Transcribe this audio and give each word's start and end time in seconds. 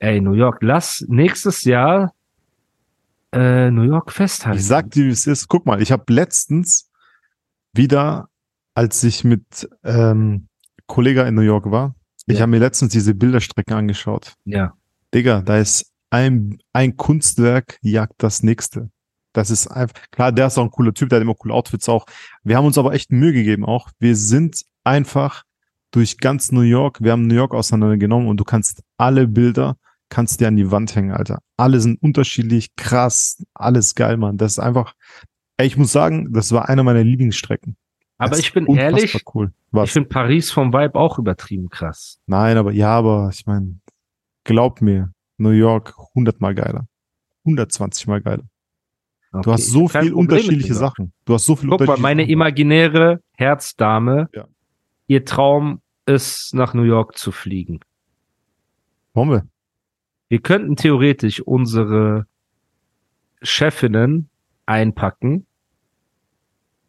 Ey, 0.00 0.20
New 0.20 0.32
York, 0.32 0.58
lass 0.62 1.04
nächstes 1.08 1.64
Jahr 1.64 2.12
äh, 3.32 3.70
New 3.70 3.82
York 3.82 4.12
festhalten. 4.12 4.58
Ich 4.58 4.66
sag 4.66 4.90
dir, 4.90 5.06
wie 5.06 5.10
es 5.10 5.26
ist. 5.26 5.48
Guck 5.48 5.66
mal, 5.66 5.82
ich 5.82 5.90
habe 5.92 6.04
letztens 6.12 6.90
wieder, 7.72 8.28
als 8.74 9.02
ich 9.04 9.24
mit 9.24 9.68
ähm, 9.84 10.46
Kollega 10.86 11.26
in 11.26 11.34
New 11.34 11.42
York 11.42 11.70
war, 11.70 11.94
ich 12.26 12.36
Ja. 12.36 12.42
habe 12.42 12.50
mir 12.50 12.58
letztens 12.58 12.92
diese 12.92 13.14
Bilderstrecken 13.14 13.74
angeschaut. 13.74 14.34
Ja. 14.44 14.72
Digga, 15.14 15.40
da 15.42 15.58
ist 15.58 15.92
ein, 16.10 16.58
ein 16.72 16.96
Kunstwerk 16.96 17.78
jagt 17.82 18.14
das 18.18 18.42
nächste. 18.42 18.90
Das 19.32 19.50
ist 19.50 19.66
einfach, 19.66 19.94
klar, 20.10 20.32
der 20.32 20.46
ist 20.46 20.58
auch 20.58 20.64
ein 20.64 20.70
cooler 20.70 20.94
Typ, 20.94 21.08
der 21.10 21.16
hat 21.16 21.22
immer 21.22 21.34
coole 21.34 21.54
Outfits 21.54 21.88
auch. 21.88 22.06
Wir 22.44 22.56
haben 22.56 22.66
uns 22.66 22.78
aber 22.78 22.94
echt 22.94 23.12
Mühe 23.12 23.32
gegeben 23.32 23.64
auch. 23.64 23.90
Wir 23.98 24.16
sind 24.16 24.62
einfach 24.84 25.44
durch 25.90 26.18
ganz 26.18 26.52
New 26.52 26.62
York, 26.62 27.02
wir 27.02 27.12
haben 27.12 27.26
New 27.26 27.34
York 27.34 27.54
auseinandergenommen 27.54 28.28
und 28.28 28.38
du 28.38 28.44
kannst 28.44 28.82
alle 28.96 29.26
Bilder, 29.26 29.76
kannst 30.08 30.40
dir 30.40 30.48
an 30.48 30.56
die 30.56 30.70
Wand 30.70 30.94
hängen, 30.94 31.12
Alter. 31.12 31.40
Alle 31.56 31.80
sind 31.80 32.02
unterschiedlich, 32.02 32.74
krass, 32.76 33.44
alles 33.54 33.94
geil, 33.94 34.16
Mann. 34.16 34.36
Das 34.38 34.52
ist 34.52 34.58
einfach, 34.58 34.94
ey, 35.56 35.66
ich 35.66 35.76
muss 35.76 35.92
sagen, 35.92 36.32
das 36.32 36.52
war 36.52 36.68
einer 36.68 36.82
meiner 36.82 37.04
Lieblingsstrecken. 37.04 37.76
Aber 38.16 38.30
Das 38.30 38.40
ich 38.40 38.52
bin 38.52 38.66
ehrlich, 38.66 39.22
cool. 39.34 39.52
ich 39.84 39.92
finde 39.92 40.08
Paris 40.08 40.50
vom 40.50 40.72
Vibe 40.72 40.96
auch 40.98 41.18
übertrieben 41.18 41.68
krass. 41.68 42.18
Nein, 42.26 42.56
aber 42.56 42.72
ja, 42.72 42.90
aber 42.90 43.30
ich 43.32 43.46
meine, 43.46 43.78
glaub 44.44 44.80
mir, 44.80 45.12
New 45.36 45.50
York 45.50 45.94
hundertmal 46.14 46.54
geiler. 46.54 46.88
120 47.44 48.06
mal 48.08 48.20
geiler. 48.20 48.42
Okay, 49.30 49.42
Du 49.44 49.52
hast 49.52 49.66
so 49.66 49.86
viel 49.88 50.00
Problem 50.00 50.16
unterschiedliche. 50.16 50.74
Sachen. 50.74 51.12
Du 51.26 51.34
hast 51.34 51.44
so 51.44 51.54
viel 51.54 51.68
Guck 51.68 51.86
mal, 51.86 51.98
meine 51.98 52.28
imaginäre 52.28 53.20
Herzdame, 53.36 54.28
Ja. 54.34 54.46
ihr 55.06 55.24
Traum 55.24 55.80
ist, 56.06 56.54
nach 56.54 56.74
New 56.74 56.82
York 56.82 57.16
zu 57.18 57.30
fliegen. 57.30 57.78
Wollen 59.14 59.30
wir? 60.28 60.40
Könnten 60.40 60.76
theoretisch 60.76 61.40
unsere 61.40 62.26
Chefinnen 63.42 64.28
einpacken, 64.66 65.46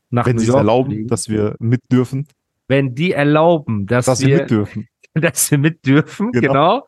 nach 0.10 0.26
Wenn 0.26 0.36
New 0.36 0.40
sie 0.40 0.46
es 0.46 0.50
York 0.50 0.60
erlauben, 0.60 0.92
fliegen. 0.92 1.08
dass 1.08 1.30
wir 1.30 1.56
mit 1.60 1.82
dürfen, 1.92 2.28
wenn 2.68 2.96
die 2.96 3.12
erlauben, 3.12 3.86
dass, 3.86 4.06
dass 4.06 4.22
wir, 4.22 4.28
wir 4.28 4.38
mit 4.42 4.52
dürfen. 4.52 4.88
dass 5.14 5.52
wir 5.52 5.58
mit 5.58 5.86
dürfen, 5.86 6.32
genau. 6.32 6.52
Genau. 6.52 6.88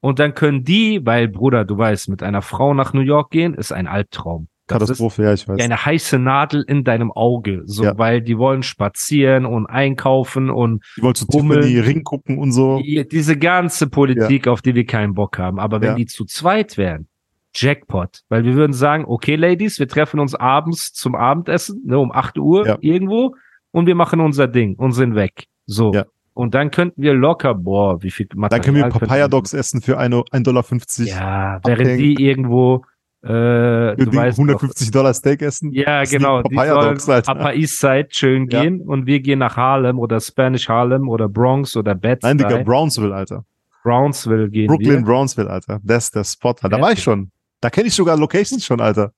Und 0.00 0.18
dann 0.18 0.34
können 0.34 0.64
die, 0.64 1.04
weil 1.06 1.28
Bruder, 1.28 1.64
du 1.64 1.78
weißt, 1.78 2.08
mit 2.08 2.24
einer 2.24 2.42
Frau 2.42 2.74
nach 2.74 2.92
New 2.92 3.02
York 3.02 3.30
gehen, 3.30 3.54
ist 3.54 3.72
ein 3.72 3.86
Albtraum. 3.86 4.48
Katastrophe, 4.68 5.24
ja, 5.24 5.32
ich 5.34 5.46
weiß. 5.48 5.60
eine 5.60 5.84
heiße 5.84 6.18
Nadel 6.18 6.64
in 6.66 6.84
deinem 6.84 7.10
Auge, 7.12 7.62
so, 7.66 7.84
Ja. 7.84 7.98
weil 7.98 8.22
die 8.22 8.38
wollen 8.38 8.62
spazieren 8.62 9.44
und 9.44 9.66
einkaufen 9.66 10.50
und 10.50 10.84
Die 10.96 11.02
wollen 11.02 11.14
zu 11.14 11.26
Hummeln. 11.32 11.62
Tiffany 11.62 11.80
Ring 11.80 12.04
gucken 12.04 12.38
und 12.38 12.52
so. 12.52 12.78
die, 12.80 13.06
diese 13.06 13.36
ganze 13.36 13.88
Politik, 13.88 14.46
auf 14.48 14.62
die 14.62 14.74
wir 14.74 14.86
keinen 14.86 15.14
Bock 15.14 15.38
haben. 15.38 15.58
Aber 15.58 15.80
wenn 15.80 15.90
Ja. 15.90 15.94
die 15.96 16.06
zu 16.06 16.24
zweit 16.24 16.78
wären, 16.78 17.08
Jackpot, 17.54 18.20
weil 18.30 18.44
wir 18.44 18.54
würden 18.54 18.72
sagen, 18.72 19.04
okay, 19.06 19.36
Ladies, 19.36 19.78
wir 19.78 19.88
treffen 19.88 20.20
uns 20.20 20.34
abends 20.34 20.92
zum 20.94 21.14
Abendessen, 21.14 21.82
ne, 21.84 21.98
um 21.98 22.10
8 22.10 22.38
Uhr 22.38 22.66
Ja. 22.66 22.78
irgendwo 22.80 23.34
und 23.72 23.86
wir 23.86 23.94
machen 23.94 24.20
unser 24.20 24.48
Ding 24.48 24.74
und 24.76 24.92
sind 24.92 25.14
weg. 25.14 25.46
So. 25.66 25.92
Ja. 25.92 26.06
Und 26.34 26.54
dann 26.54 26.70
könnten 26.70 27.02
wir 27.02 27.12
locker, 27.12 27.54
boah, 27.54 28.02
wie 28.02 28.10
viel 28.10 28.26
Material 28.34 28.48
Dann 28.60 28.64
können 28.74 28.76
wir 28.84 28.88
Papaya 28.98 29.28
Dogs 29.28 29.52
essen 29.52 29.82
für 29.82 29.98
eine- 29.98 30.22
1,50 30.32 31.10
Dollar. 31.10 31.20
Ja, 31.20 31.60
während 31.62 32.00
die 32.00 32.14
irgendwo, 32.24 32.84
äh, 33.22 33.96
du 33.96 34.06
die 34.10 34.16
weißt 34.16 34.38
150 34.38 34.90
Dollar 34.90 35.14
Steak 35.14 35.42
essen. 35.42 35.72
Ja, 35.72 36.02
genau. 36.04 36.42
die 36.42 36.48
Die 36.50 36.56
sollen 36.56 36.98
Alter. 37.08 37.32
Upper 37.32 37.54
East 37.54 37.78
Side 37.78 38.08
schön 38.10 38.48
Ja. 38.50 38.62
gehen 38.62 38.80
und 38.80 39.06
wir 39.06 39.20
gehen 39.20 39.38
nach 39.38 39.56
Harlem 39.56 39.98
oder 39.98 40.20
Spanish 40.20 40.68
Harlem 40.68 41.08
oder 41.08 41.28
Bronx 41.28 41.76
oder 41.76 41.94
Bed 41.94 42.22
Nein, 42.22 42.38
Digga, 42.38 42.58
Brownsville, 42.64 43.14
Alter. 43.14 43.44
Brownsville 43.84 44.48
gehen 44.50 44.66
Brooklyn, 44.68 44.98
wir. 44.98 45.02
Brownsville, 45.04 45.48
Alter. 45.50 45.80
Das 45.82 46.04
ist 46.04 46.14
der 46.14 46.24
Spot. 46.24 46.54
Da 46.60 46.80
war 46.80 46.92
ich 46.92 47.02
schon. 47.02 47.30
Da 47.60 47.70
kenne 47.70 47.88
ich 47.88 47.94
sogar 47.94 48.16
Locations 48.16 48.64
schon, 48.64 48.80
Alter. 48.80 49.12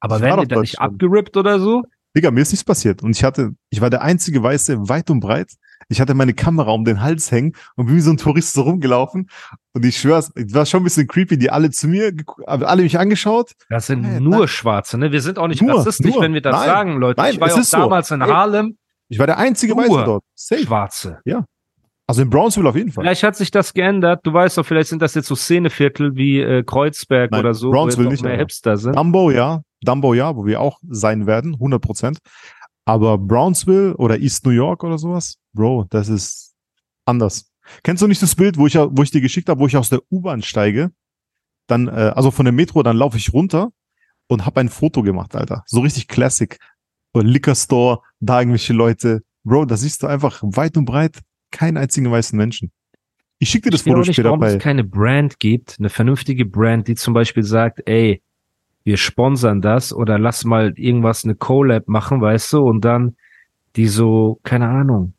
Aber 0.00 0.16
Ich 0.16 0.22
werden 0.22 0.40
doch 0.40 0.46
da 0.56 0.60
nicht 0.60 0.80
abgerippt 0.80 1.36
oder 1.36 1.58
so? 1.58 1.82
Digga, 2.16 2.30
mir 2.30 2.40
ist 2.42 2.52
nichts 2.52 2.64
passiert. 2.64 3.02
Und 3.02 3.16
ich 3.16 3.24
hatte, 3.24 3.52
ich 3.70 3.80
war 3.80 3.88
der 3.88 4.02
einzige 4.02 4.42
Weiße 4.42 4.88
weit 4.88 5.08
und 5.10 5.20
breit. 5.20 5.52
Ich 5.88 6.00
hatte 6.00 6.14
meine 6.14 6.34
Kamera 6.34 6.70
um 6.72 6.84
den 6.84 7.00
Hals 7.00 7.30
hängen 7.30 7.54
und 7.76 7.86
bin 7.86 7.96
wie 7.96 8.00
so 8.00 8.10
ein 8.10 8.16
Tourist 8.16 8.52
so 8.54 8.62
rumgelaufen. 8.62 9.28
Und 9.72 9.84
ich 9.84 9.96
schwör's, 9.98 10.30
es 10.34 10.54
war 10.54 10.66
schon 10.66 10.82
ein 10.82 10.84
bisschen 10.84 11.06
creepy, 11.06 11.38
die 11.38 11.50
alle 11.50 11.70
zu 11.70 11.88
mir, 11.88 12.12
alle 12.46 12.82
mich 12.82 12.98
angeschaut. 12.98 13.52
Das 13.68 13.86
sind 13.86 14.02
Nein, 14.02 14.22
nur 14.22 14.40
nein. 14.40 14.48
Schwarze, 14.48 14.98
ne? 14.98 15.12
Wir 15.12 15.22
sind 15.22 15.38
auch 15.38 15.48
nicht 15.48 15.62
Nur, 15.62 15.78
rassistisch, 15.78 16.12
nur. 16.12 16.22
wenn 16.22 16.34
wir 16.34 16.42
das 16.42 16.56
Nein, 16.56 16.66
sagen, 16.66 16.96
Leute. 16.98 17.20
nein, 17.20 17.34
ich 17.34 17.40
war 17.40 17.48
ja 17.48 17.54
auch 17.54 17.58
ist 17.58 17.70
so. 17.70 17.78
damals 17.78 18.10
in. 18.10 18.22
Harlem 18.22 18.76
Ich 19.08 19.18
war 19.18 19.26
der 19.26 19.38
einzige 19.38 19.74
Nur. 19.74 19.84
Weiße 19.84 20.04
dort. 20.04 20.24
Safe. 20.34 20.62
Schwarze. 20.62 21.20
Also 22.06 22.22
in 22.22 22.30
Brownsville 22.30 22.68
auf 22.68 22.76
jeden 22.76 22.90
Fall. 22.92 23.04
Vielleicht 23.04 23.22
hat 23.22 23.36
sich 23.36 23.50
das 23.50 23.72
geändert. 23.72 24.20
Du 24.24 24.32
weißt 24.32 24.58
doch, 24.58 24.66
vielleicht 24.66 24.88
sind 24.88 25.00
das 25.00 25.14
jetzt 25.14 25.28
so 25.28 25.34
Szeneviertel 25.34 26.14
wie 26.16 26.40
äh, 26.40 26.62
Kreuzberg 26.62 27.30
Nein, 27.30 27.40
oder 27.40 27.54
so, 27.54 27.70
Brownsville 27.70 28.08
nicht, 28.08 28.22
mehr 28.22 28.36
Hipster 28.36 28.76
sind. 28.76 28.96
Dumbo, 28.96 29.30
ja. 29.30 29.62
Dumbo, 29.82 30.12
ja, 30.14 30.36
wo 30.36 30.44
wir 30.44 30.60
auch 30.60 30.78
sein 30.88 31.26
werden, 31.26 31.54
100 31.54 31.80
Prozent. 31.80 32.18
Aber 32.84 33.18
Brownsville 33.18 33.96
oder 33.96 34.18
East 34.18 34.44
New 34.44 34.52
York 34.52 34.82
oder 34.84 34.98
sowas, 34.98 35.38
Bro, 35.52 35.86
das 35.90 36.08
ist 36.08 36.54
anders. 37.04 37.52
Kennst 37.82 38.02
du 38.02 38.08
nicht 38.08 38.22
das 38.22 38.34
Bild, 38.34 38.56
wo 38.56 38.66
ich, 38.66 38.74
wo 38.74 39.02
ich 39.02 39.10
dir 39.10 39.20
geschickt 39.20 39.48
habe, 39.48 39.60
wo 39.60 39.66
ich 39.66 39.76
aus 39.76 39.88
der 39.88 40.00
U-Bahn 40.10 40.42
steige, 40.42 40.90
dann, 41.68 41.88
äh, 41.88 42.12
also 42.14 42.30
von 42.30 42.44
der 42.44 42.52
Metro, 42.52 42.82
dann 42.82 42.96
laufe 42.96 43.16
ich 43.16 43.32
runter 43.32 43.70
und 44.26 44.46
habe 44.46 44.60
ein 44.60 44.68
Foto 44.68 45.02
gemacht, 45.02 45.36
Alter. 45.36 45.62
So 45.66 45.80
richtig 45.80 46.08
Classic. 46.08 46.58
Oder 47.14 47.24
Liquor 47.24 47.54
Store, 47.54 48.00
da 48.20 48.40
irgendwelche 48.40 48.72
Leute. 48.72 49.22
Bro, 49.44 49.66
da 49.66 49.76
siehst 49.76 50.02
du 50.02 50.06
einfach 50.06 50.42
weit 50.42 50.76
und 50.76 50.86
breit 50.86 51.20
keinen 51.50 51.76
einzigen 51.76 52.10
weißen 52.10 52.36
Menschen. 52.36 52.72
Ich 53.38 53.50
schicke 53.50 53.64
dir 53.64 53.70
das 53.72 53.82
Ich 53.82 53.92
Foto 53.92 53.98
nicht, 53.98 54.14
später 54.14 54.30
warum 54.30 54.42
es 54.42 54.54
bei. 54.54 54.58
keine 54.58 54.84
Brand 54.84 55.38
gibt, 55.38 55.76
eine 55.78 55.90
vernünftige 55.90 56.46
Brand, 56.46 56.88
die 56.88 56.94
zum 56.94 57.12
Beispiel 57.12 57.42
sagt, 57.42 57.82
ey, 57.86 58.22
wir 58.84 58.96
sponsern 58.96 59.60
das 59.60 59.92
oder 59.92 60.18
lass 60.18 60.44
mal 60.44 60.72
irgendwas, 60.76 61.24
eine 61.24 61.34
Collab 61.34 61.88
machen, 61.88 62.20
weißt 62.20 62.52
du, 62.52 62.62
und 62.62 62.84
dann 62.84 63.16
die 63.76 63.86
so, 63.86 64.38
keine 64.42 64.68
Ahnung. 64.68 65.14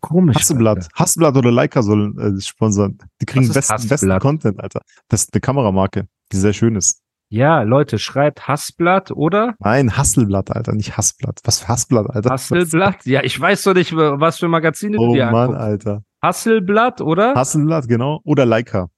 Komisch. 0.00 0.36
Hasselblatt. 0.36 0.76
Alter. 0.76 0.88
Hasselblatt 0.94 1.36
oder 1.36 1.50
Leica 1.50 1.82
sollen 1.82 2.18
äh, 2.18 2.40
sponsern. 2.40 2.98
Die 3.20 3.26
kriegen 3.26 3.52
besten, 3.52 3.88
besten? 3.88 4.18
Content, 4.20 4.60
Alter. 4.60 4.80
Das 5.08 5.24
ist 5.24 5.34
eine 5.34 5.40
Kameramarke, 5.40 6.06
die 6.32 6.36
sehr 6.36 6.52
schön 6.52 6.76
ist. 6.76 7.02
Ja, 7.28 7.62
Leute, 7.62 7.98
schreibt 7.98 8.46
Hassblatt 8.46 9.10
oder 9.10 9.56
Nein, 9.58 9.96
Hasselblatt, 9.96 10.52
Alter, 10.52 10.72
nicht 10.74 10.96
Hassblatt. 10.96 11.40
Was 11.42 11.58
für 11.58 11.68
Hassblatt, 11.68 12.08
Alter? 12.08 12.30
Hasselblatt? 12.30 13.04
Ja, 13.04 13.24
ich 13.24 13.38
weiß 13.40 13.64
doch 13.64 13.74
nicht, 13.74 13.96
was 13.96 14.38
für 14.38 14.46
Magazine 14.46 14.96
Oh 14.96 15.08
du 15.08 15.14
dir 15.14 15.26
Mann, 15.26 15.48
anguckst. 15.50 15.60
Alter. 15.60 16.02
Hasselblatt 16.22 17.00
oder 17.00 17.34
Hasselblatt, 17.34 17.88
genau. 17.88 18.20
Oder 18.22 18.46
Leica. 18.46 18.88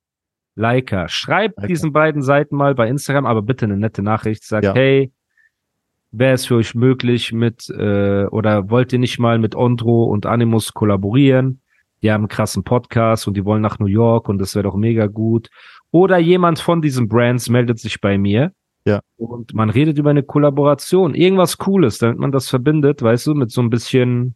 Leica. 0.59 1.09
Schreibt 1.09 1.57
Leica. 1.57 1.67
diesen 1.69 1.93
beiden 1.93 2.23
Seiten 2.23 2.57
mal 2.57 2.75
bei 2.75 2.89
Instagram, 2.89 3.27
aber 3.27 3.43
bitte 3.43 3.65
eine 3.67 3.77
nette 3.77 4.03
Nachricht. 4.03 4.45
Sagt, 4.45 4.65
Ja. 4.65 4.75
hey, 4.75 5.13
wäre 6.11 6.35
es 6.35 6.47
für 6.47 6.57
euch 6.57 6.75
möglich 6.75 7.33
mit, 7.33 7.69
äh, 7.71 8.25
oder 8.27 8.71
wollt 8.71 8.93
ihr 8.93 8.99
nicht 8.99 9.19
mal 9.19 9.39
mit 9.39 9.55
Ondro 9.55 10.05
und 10.05 10.27
Animus 10.27 10.75
kollaborieren? 10.75 11.61
Die 12.03 12.11
haben 12.13 12.23
einen 12.23 12.29
krassen 12.29 12.65
Podcast 12.65 13.27
und 13.29 13.37
die 13.37 13.45
wollen 13.45 13.63
nach 13.63 13.79
New 13.79 13.87
York 13.87 14.29
und 14.29 14.39
das 14.39 14.55
wäre 14.55 14.63
doch 14.65 14.77
mega 14.77 15.07
gut. 15.07 15.49
Oder 15.91 16.19
jemand 16.19 16.61
von 16.61 16.81
diesen 16.81 17.09
Brands 17.09 17.49
meldet 17.49 17.79
sich 17.79 18.01
bei 18.01 18.19
mir. 18.19 18.53
Ja. 18.85 19.01
Und 19.17 19.53
man 19.55 19.69
redet 19.69 19.99
über 19.99 20.11
eine 20.11 20.23
Kollaboration. 20.23 21.15
Irgendwas 21.15 21.59
Cooles, 21.59 21.99
damit 21.99 22.19
man 22.19 22.33
das 22.33 22.49
verbindet, 22.49 23.03
weißt 23.03 23.27
du, 23.27 23.35
mit 23.35 23.51
so 23.51 23.61
ein 23.61 23.69
bisschen, 23.69 24.35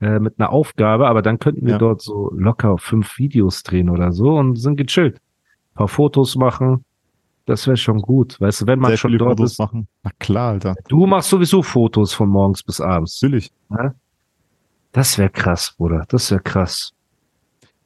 äh, 0.00 0.18
mit 0.18 0.38
einer 0.38 0.50
Aufgabe. 0.50 1.08
Aber 1.08 1.22
dann 1.22 1.38
könnten 1.38 1.64
wir 1.66 1.72
Ja. 1.72 1.78
dort 1.78 2.02
so 2.02 2.30
locker 2.34 2.78
fünf 2.78 3.18
Videos 3.18 3.62
drehen 3.62 3.88
oder 3.90 4.12
so 4.12 4.36
und 4.36 4.56
sind 4.56 4.76
gechillt. 4.76 5.16
Ein 5.16 5.74
paar 5.76 5.88
Fotos 5.88 6.36
machen. 6.36 6.84
Das 7.46 7.66
wäre 7.66 7.76
schon 7.76 8.00
gut. 8.02 8.40
Weißt 8.40 8.60
du, 8.62 8.66
wenn 8.66 8.78
man 8.78 8.90
Sehr 8.90 8.98
schon 8.98 9.18
dort 9.18 9.38
Fotos 9.38 9.52
ist. 9.52 9.58
machen. 9.58 9.88
Na 10.02 10.10
klar, 10.18 10.50
Alter. 10.52 10.74
Du 10.88 11.06
machst 11.06 11.30
sowieso 11.30 11.62
Fotos 11.62 12.12
von 12.12 12.28
morgens 12.28 12.62
bis 12.62 12.80
abends. 12.80 13.20
Natürlich. 13.20 13.50
Das 14.92 15.18
wäre 15.18 15.30
krass, 15.30 15.74
Bruder. 15.76 16.04
Das 16.08 16.30
wäre 16.30 16.40
krass. 16.42 16.92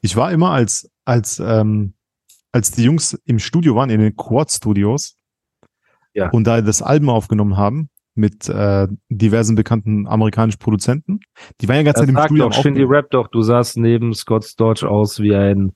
Ich 0.00 0.16
war 0.16 0.32
immer 0.32 0.50
als, 0.50 0.90
als, 1.04 1.38
ähm, 1.38 1.94
als 2.52 2.72
die 2.72 2.84
Jungs 2.84 3.14
im 3.24 3.38
Studio 3.38 3.74
waren, 3.76 3.90
in 3.90 4.00
den 4.00 4.16
Quad 4.16 4.50
Studios. 4.50 5.16
Ja. 6.12 6.30
Und 6.30 6.44
da 6.44 6.60
das 6.60 6.82
Album 6.82 7.10
aufgenommen 7.10 7.56
haben, 7.56 7.88
mit 8.14 8.48
äh, 8.48 8.88
diversen 9.08 9.54
bekannten 9.56 10.06
amerikanischen 10.06 10.58
Produzenten. 10.58 11.20
Die 11.60 11.68
waren 11.68 11.76
ja 11.76 11.82
ganz 11.82 11.98
Zeit 11.98 12.08
im 12.08 12.18
Studio. 12.18 12.48
doch, 12.48 12.54
Shindy. 12.62 12.82
Rap 12.84 13.10
doch, 13.10 13.28
du 13.28 13.42
sahst 13.42 13.76
neben 13.76 14.14
Scott 14.14 14.44
Storch 14.44 14.84
aus 14.84 15.20
wie 15.20 15.34
ein, 15.34 15.72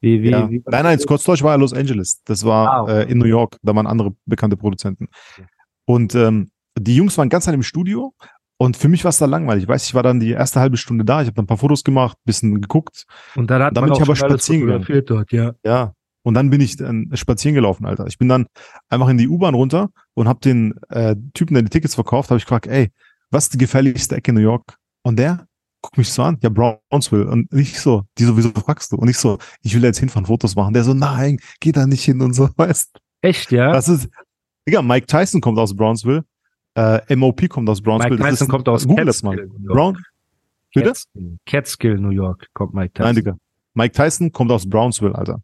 wie, 0.00 0.22
wie, 0.22 0.30
ja. 0.30 0.48
wie 0.50 0.62
Nein, 0.66 0.84
nein, 0.84 0.98
Scott 1.00 1.20
Storch 1.20 1.42
war 1.42 1.52
ja 1.52 1.56
Los 1.56 1.72
Angeles. 1.72 2.22
Das 2.24 2.44
war 2.44 2.88
Ah, 2.88 2.92
äh, 3.00 3.10
in 3.10 3.18
New 3.18 3.26
York. 3.26 3.56
Da 3.62 3.74
waren 3.74 3.86
andere 3.86 4.12
bekannte 4.26 4.56
Produzenten. 4.56 5.08
Und 5.84 6.14
ähm, 6.14 6.50
die 6.78 6.96
Jungs 6.96 7.18
waren 7.18 7.28
ganz 7.28 7.44
Zeit 7.44 7.54
im 7.54 7.62
Studio. 7.62 8.14
Und 8.58 8.76
für 8.76 8.88
mich 8.88 9.02
war 9.02 9.08
es 9.08 9.18
da 9.18 9.26
langweilig. 9.26 9.64
Ich 9.64 9.68
weiß, 9.68 9.84
ich 9.86 9.94
war 9.94 10.04
dann 10.04 10.20
die 10.20 10.30
erste 10.30 10.60
halbe 10.60 10.76
Stunde 10.76 11.04
da. 11.04 11.20
Ich 11.20 11.26
habe 11.26 11.34
dann 11.34 11.44
ein 11.44 11.48
paar 11.48 11.58
Fotos 11.58 11.82
gemacht, 11.82 12.16
bisschen 12.24 12.60
geguckt. 12.60 13.06
Und 13.34 13.50
dann 13.50 13.60
hat 13.60 13.76
Dann 13.76 13.82
man 13.82 13.90
bin 13.90 13.96
ich 13.96 14.02
aber 14.02 14.14
spazieren 14.14 14.66
gegangen. 14.84 15.04
dort, 15.04 15.32
ja. 15.32 15.52
Ja. 15.64 15.94
Und 16.24 16.34
dann 16.34 16.50
bin 16.50 16.60
ich 16.60 16.76
dann 16.76 17.10
spazieren 17.14 17.54
gelaufen, 17.54 17.84
Alter. 17.84 18.06
Ich 18.06 18.18
bin 18.18 18.28
dann 18.28 18.46
einfach 18.88 19.08
in 19.08 19.18
die 19.18 19.28
U-Bahn 19.28 19.54
runter 19.54 19.90
und 20.14 20.28
habe 20.28 20.40
den 20.40 20.74
äh, 20.90 21.16
Typen, 21.34 21.54
der 21.54 21.62
die 21.64 21.70
Tickets 21.70 21.94
verkauft, 21.96 22.30
habe 22.30 22.38
ich 22.38 22.44
gefragt, 22.44 22.66
ey, 22.68 22.90
was 23.30 23.44
ist 23.44 23.54
die 23.54 23.58
gefährlichste 23.58 24.16
Ecke 24.16 24.30
in 24.30 24.36
New 24.36 24.40
York? 24.42 24.76
Und 25.02 25.18
der 25.18 25.46
guckt 25.80 25.98
mich 25.98 26.10
so 26.12 26.22
an, 26.22 26.38
ja, 26.42 26.48
Brownsville. 26.48 27.26
Und 27.28 27.52
ich 27.52 27.80
so, 27.80 28.04
die 28.18 28.24
so, 28.24 28.36
wieso 28.36 28.50
fragst 28.50 28.92
du? 28.92 28.96
Und 28.96 29.08
ich 29.08 29.18
so, 29.18 29.38
ich 29.62 29.74
will 29.74 29.80
da 29.80 29.88
jetzt 29.88 29.98
hinfahren, 29.98 30.26
Fotos 30.26 30.54
machen. 30.54 30.74
Der 30.74 30.84
so, 30.84 30.94
nein, 30.94 31.38
geh 31.58 31.72
da 31.72 31.86
nicht 31.86 32.04
hin 32.04 32.20
und 32.22 32.34
so, 32.34 32.48
weißt 32.56 32.90
Echt, 33.22 33.50
ja? 33.50 33.72
Das 33.72 33.88
ist, 33.88 34.08
Digga, 34.68 34.80
Mike 34.82 35.06
Tyson 35.06 35.40
kommt 35.40 35.58
aus 35.58 35.74
Brownsville, 35.74 36.24
äh, 36.76 37.16
MOP 37.16 37.48
kommt 37.48 37.68
aus 37.68 37.80
Brownsville. 37.82 38.14
Mike 38.16 38.22
Das 38.22 38.30
Tyson 38.38 38.46
ist- 38.46 38.50
kommt 38.50 38.68
aus. 38.68 38.86
Catskill. 38.86 39.50
Brown, 39.64 39.98
bitte? 40.74 40.86
Catskill. 40.88 41.38
Catskill, 41.46 41.98
New 41.98 42.10
York, 42.10 42.46
kommt 42.54 42.74
Mike 42.74 42.92
Tyson. 42.94 43.06
Nein, 43.06 43.14
Digga. 43.16 43.36
Mike 43.74 43.92
Tyson 43.94 44.30
kommt 44.30 44.52
aus 44.52 44.68
Brownsville, 44.68 45.14
Alter. 45.16 45.40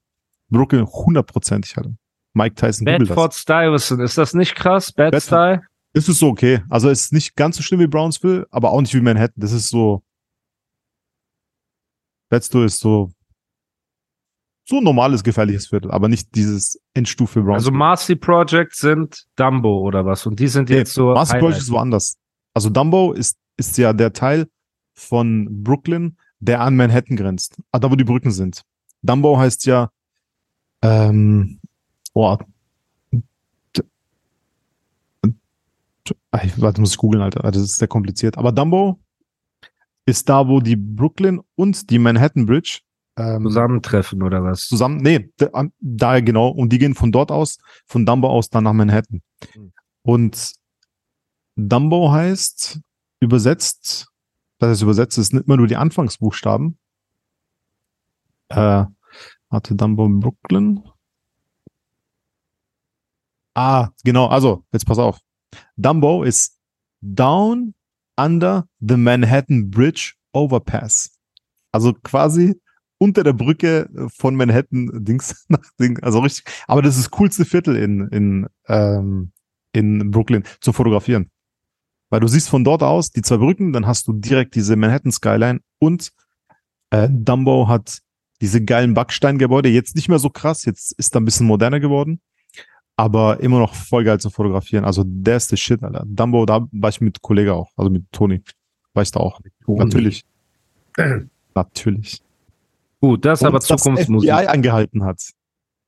Brooklyn, 0.51 0.87
hundertprozentig, 0.87 1.77
Alter. 1.77 1.93
Mike 2.35 2.55
Tyson. 2.57 2.85
Bedford 2.85 3.35
Stuyvesant, 3.35 4.01
ist 4.03 4.17
das 4.19 4.35
nicht 4.35 4.55
krass? 4.55 4.93
Bad 4.93 5.13
Bedford- 5.13 5.23
Style? 5.27 5.63
Es 5.95 6.09
ist 6.09 6.19
so 6.19 6.29
okay. 6.29 6.63
Also 6.69 6.89
es 6.91 7.05
ist 7.07 7.13
nicht 7.13 7.35
ganz 7.35 7.57
so 7.57 7.63
schlimm 7.63 7.81
wie 7.81 7.87
Brownsville, 7.87 8.47
aber 8.51 8.71
auch 8.71 8.81
nicht 8.81 8.95
wie 8.95 9.01
Manhattan. 9.01 9.35
Das 9.37 9.53
ist 9.53 9.69
so. 9.71 10.03
Bedford 12.31 12.67
ist 12.67 12.81
so 12.81 13.11
so 14.71 14.77
ein 14.77 14.85
normales 14.85 15.25
gefährliches 15.25 15.69
Viertel, 15.69 15.91
aber 15.91 16.09
nicht 16.09 16.35
dieses 16.35 16.79
Endstufe 16.93 17.41
Also 17.41 17.71
Brownsville. 17.71 17.77
Marcy 17.79 18.17
Project 18.17 18.77
sind 18.77 19.25
Dumbo 19.37 19.81
oder 19.81 20.05
was? 20.05 20.27
Und 20.27 20.39
die 20.39 20.49
sind 20.49 20.69
Nee, 20.69 20.77
jetzt 20.77 20.93
so. 20.93 21.15
Project 21.15 21.33
Highlight. 21.33 21.57
ist 21.57 21.71
woanders. 21.71 22.17
Also 22.55 22.69
Dumbo 22.69 23.13
ist 23.13 23.39
ist 23.57 23.77
ja 23.79 23.93
der 23.95 24.13
Teil 24.13 24.47
von 24.95 25.49
Brooklyn, 25.65 26.17
der 26.39 26.61
an 26.61 26.77
Manhattan 26.77 27.17
grenzt. 27.17 27.57
Ah, 27.73 27.79
da 27.79 27.91
wo 27.91 27.97
die 27.97 28.05
Brücken 28.05 28.31
sind. 28.31 28.63
Dumbo 29.03 29.39
heißt 29.39 29.65
ja 29.67 29.91
ähm, 30.83 31.61
boah, 32.15 32.39
Ah, 36.31 36.41
ich- 36.45 36.61
Warte, 36.61 36.81
muss 36.81 36.93
ich 36.93 36.97
googeln, 36.97 37.23
Alter. 37.23 37.43
Das 37.51 37.57
ist 37.63 37.77
sehr 37.77 37.89
kompliziert. 37.89 38.39
Aber 38.39 38.53
Dumbo 38.53 38.99
ist 40.07 40.29
da, 40.29 40.49
wo 40.49 40.61
die 40.61 40.77
Brooklyn 40.77 41.41
und 41.55 41.91
die 41.91 41.99
Manhattan 41.99 42.47
Bridge 42.47 42.81
ähm, 43.17 43.43
Zusammentreffen 43.43 44.23
oder 44.23 44.43
was? 44.43 44.67
zusammen, 44.69 44.99
nee, 44.99 45.31
da, 45.37 45.67
da 45.81 46.21
genau. 46.21 46.49
Und 46.49 46.73
die 46.73 46.79
gehen 46.79 46.95
von 46.95 47.13
dort 47.13 47.31
aus, 47.31 47.59
von 47.87 48.07
Dumbo 48.07 48.29
aus 48.29 48.49
dann 48.49 48.65
nach 48.65 48.73
Manhattan. 48.73 49.21
Hm. 49.53 49.73
Und 50.03 50.53
Dumbo 51.57 52.11
heißt 52.13 52.81
übersetzt, 53.21 54.09
das 54.59 54.71
heißt 54.71 54.83
übersetzt, 54.83 55.19
ist 55.19 55.35
nicht 55.35 55.47
immer 55.47 55.57
nur 55.57 55.67
die 55.67 55.77
Anfangsbuchstaben. 55.77 56.79
Äh, 58.49 58.85
warte, 59.51 59.75
Dumbo 59.75 60.09
Brooklyn. 60.09 60.83
Ah, 63.55 63.91
genau, 64.05 64.27
also, 64.27 64.65
jetzt 64.73 64.87
pass 64.87 64.99
auf. 64.99 65.19
Dumbo 65.77 66.23
ist 66.23 66.59
down 67.01 67.75
under 68.17 68.69
the 68.81 68.97
Manhattan 68.97 69.71
Bridge 69.71 70.15
Overpass. 70.33 71.19
Also 71.73 71.93
quasi 71.93 72.61
unter 72.99 73.23
der 73.23 73.33
Brücke 73.33 73.89
von 74.17 74.35
Manhattan 74.35 74.91
Dings 75.05 75.45
nach 75.49 75.65
Ding, 75.81 75.99
also 76.03 76.21
richtig. 76.21 76.45
Aber 76.67 76.83
das 76.83 76.97
ist 76.97 77.07
das 77.07 77.11
coolste 77.11 77.45
Viertel 77.45 77.77
in, 77.77 78.09
in, 78.09 78.47
ähm, 78.67 79.33
in 79.73 80.11
Brooklyn 80.11 80.45
zu 80.61 80.73
fotografieren. 80.73 81.31
Weil 82.11 82.21
du 82.21 82.29
siehst 82.29 82.49
von 82.49 82.65
dort 82.65 82.83
aus 82.83 83.11
die 83.11 83.23
zwei 83.23 83.37
Brücken, 83.37 83.73
dann 83.73 83.87
hast 83.87 84.09
du 84.09 84.13
direkt 84.15 84.55
diese 84.55 84.77
Manhattan 84.77 85.13
Skyline 85.13 85.61
und 85.79 86.11
äh, 86.91 87.09
Dumbo 87.11 87.69
hat 87.69 88.01
diese 88.41 88.65
geilen 88.65 88.95
Backsteingebäude. 88.95 89.69
Jetzt 89.69 89.97
nicht 89.97 90.09
mehr 90.09 90.19
so 90.19 90.31
krass, 90.31 90.65
jetzt 90.65 90.93
ist 90.99 91.15
da 91.15 91.21
ein 91.21 91.25
bisschen 91.25 91.47
moderner 91.47 91.81
geworden. 91.81 92.21
Aber 92.97 93.41
immer 93.41 93.61
noch 93.61 93.75
voll 93.75 94.05
geil 94.05 94.19
zu 94.19 94.31
fotografieren. 94.31 94.85
Also 94.85 95.05
der 95.07 95.37
ist 95.37 95.51
the 95.51 95.57
shit, 95.57 95.83
Alter. 95.83 96.05
Dumbo, 96.07 96.47
da 96.47 96.67
war 96.73 96.91
ich 96.91 97.01
mit 97.01 97.23
Kollege 97.23 97.55
auch, 97.55 97.71
also 97.77 97.91
mit 97.91 98.11
Toni. 98.11 98.43
War 98.93 99.03
ich 99.03 99.11
da 99.13 99.21
auch. 99.21 99.41
Natürlich. 99.67 100.25
Natürlich. 101.55 102.21
Gut, 103.01 103.25
das 103.25 103.41
ist 103.41 103.47
aber 103.47 103.55
Und 103.59 103.71
das 103.71 103.81
Zukunftsmusik. 103.81 104.31
FBI 104.31 104.47
angehalten 104.47 105.05
hat 105.05 105.23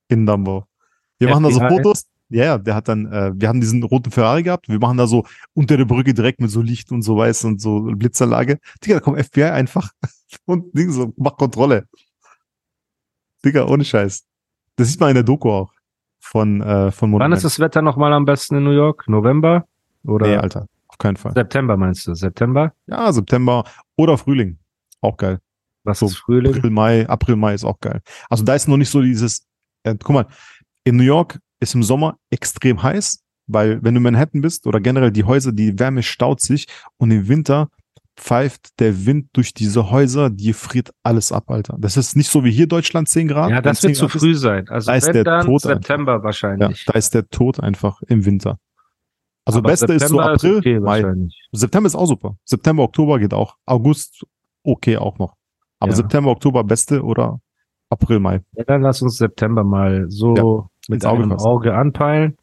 in 0.07 0.25
Dumbo. 0.25 0.65
Wir 1.19 1.29
machen 1.29 1.43
da 1.43 1.51
so 1.51 1.59
FBI? 1.59 1.69
Fotos. 1.69 2.05
Ja, 2.29 2.45
ja, 2.45 2.57
der 2.57 2.75
hat 2.75 2.87
dann, 2.87 3.11
äh, 3.11 3.33
wir 3.35 3.49
haben 3.49 3.59
diesen 3.59 3.83
roten 3.83 4.09
Ferrari 4.09 4.43
gehabt. 4.43 4.69
Wir 4.69 4.79
machen 4.79 4.97
da 4.97 5.05
so 5.05 5.25
unter 5.53 5.75
der 5.75 5.83
Brücke 5.83 6.13
direkt 6.13 6.39
mit 6.39 6.49
so 6.49 6.61
Licht 6.61 6.89
und 6.93 7.01
so 7.01 7.17
weiß 7.17 7.43
und 7.43 7.59
so 7.59 7.81
Blitzerlage. 7.81 8.59
Digga, 8.81 8.95
da 8.95 8.99
kommt 9.01 9.21
FBI 9.21 9.43
einfach 9.43 9.91
und 10.45 10.73
Ding 10.77 10.91
so, 10.91 11.13
macht 11.17 11.37
Kontrolle. 11.37 11.87
Digga, 13.45 13.65
ohne 13.67 13.83
Scheiß. 13.83 14.25
Das 14.75 14.87
sieht 14.89 14.99
man 14.99 15.09
in 15.09 15.15
der 15.15 15.23
Doku 15.23 15.49
auch 15.49 15.71
von, 16.19 16.61
äh, 16.61 16.91
von 16.91 17.07
Wann 17.07 17.11
Monument. 17.11 17.35
ist 17.37 17.43
das 17.43 17.59
Wetter 17.59 17.81
nochmal 17.81 18.13
am 18.13 18.25
besten 18.25 18.55
in 18.57 18.63
New 18.63 18.71
York? 18.71 19.07
November? 19.07 19.65
Oder 20.05 20.27
Nee, 20.27 20.35
Alter. 20.37 20.67
Auf 20.87 20.97
keinen 20.97 21.17
Fall. 21.17 21.33
September 21.33 21.77
meinst 21.77 22.05
du? 22.07 22.13
September? 22.13 22.73
Ja, 22.87 23.11
September 23.11 23.63
oder 23.95 24.17
Frühling. 24.17 24.57
Auch 25.01 25.17
geil. 25.17 25.39
Was 25.83 25.99
So, 25.99 26.05
ist 26.07 26.17
Frühling? 26.17 26.53
April, 26.55 26.69
Mai, 26.69 27.07
April, 27.09 27.35
Mai 27.35 27.53
ist 27.55 27.63
auch 27.63 27.79
geil. 27.79 28.01
Also 28.29 28.43
da 28.43 28.53
ist 28.55 28.67
noch 28.67 28.77
nicht 28.77 28.89
so 28.89 29.01
dieses, 29.01 29.47
äh, 29.83 29.95
guck 30.01 30.13
mal, 30.13 30.27
in 30.83 30.95
New 30.97 31.03
York 31.03 31.39
ist 31.59 31.73
im 31.75 31.81
Sommer 31.83 32.17
extrem 32.29 32.81
heiß, 32.81 33.23
weil 33.47 33.83
wenn 33.83 33.95
du 33.95 33.99
in 33.99 34.03
Manhattan 34.03 34.41
bist 34.41 34.67
oder 34.67 34.79
generell 34.79 35.11
die 35.11 35.23
Häuser, 35.23 35.51
die 35.51 35.77
Wärme 35.79 36.03
staut 36.03 36.41
sich 36.41 36.67
und 36.97 37.09
im 37.11 37.27
Winter 37.27 37.69
pfeift 38.17 38.79
der 38.79 39.05
Wind 39.05 39.29
durch 39.33 39.53
diese 39.53 39.89
Häuser, 39.89 40.29
die 40.29 40.53
friert 40.53 40.91
alles 41.03 41.31
ab, 41.31 41.49
Alter. 41.49 41.75
Das 41.79 41.97
ist 41.97 42.15
nicht 42.15 42.29
so 42.29 42.43
wie 42.43 42.51
hier 42.51 42.67
Deutschland 42.67 43.09
10 43.09 43.27
Grad. 43.27 43.49
Ja, 43.49 43.61
das 43.61 43.79
10 43.81 43.89
wird 43.89 43.97
zu 43.97 44.05
Grad 44.07 44.15
ist, 44.15 44.21
früh 44.21 44.35
sein. 44.35 44.69
Also 44.69 44.91
da 44.91 44.97
ist 44.97 45.07
der 45.13 45.41
Tod 45.41 45.61
September 45.61 46.13
Ja, 46.13 46.23
wahrscheinlich. 46.23 46.85
da 46.85 46.93
ist 46.93 47.13
der 47.13 47.27
Tod 47.29 47.59
einfach 47.59 48.01
im 48.03 48.25
Winter. 48.25 48.59
Also 49.45 49.59
Aber 49.59 49.69
Beste 49.69 49.93
ist 49.93 50.07
so 50.07 50.17
September 50.17 50.33
April, 50.33 50.57
okay 50.57 50.79
Mai. 50.79 51.29
September 51.51 51.87
ist 51.87 51.95
auch 51.95 52.05
super. 52.05 52.35
September, 52.45 52.83
Oktober 52.83 53.17
geht 53.17 53.33
auch. 53.33 53.55
August 53.65 54.23
okay 54.63 54.97
auch 54.97 55.17
noch. 55.17 55.33
Aber 55.79 55.91
Ja. 55.91 55.95
September, 55.95 56.29
Oktober 56.29 56.63
beste 56.63 57.03
oder 57.03 57.39
April, 57.89 58.19
Mai. 58.19 58.41
Ja, 58.55 58.63
dann 58.65 58.81
lass 58.83 59.01
uns 59.01 59.17
September 59.17 59.63
mal 59.63 60.05
so 60.09 60.69
mit 60.87 60.97
ins 60.97 61.05
Auge 61.05 61.23
einem. 61.23 61.31
Auge 61.33 61.73
anpeilen 61.73 62.37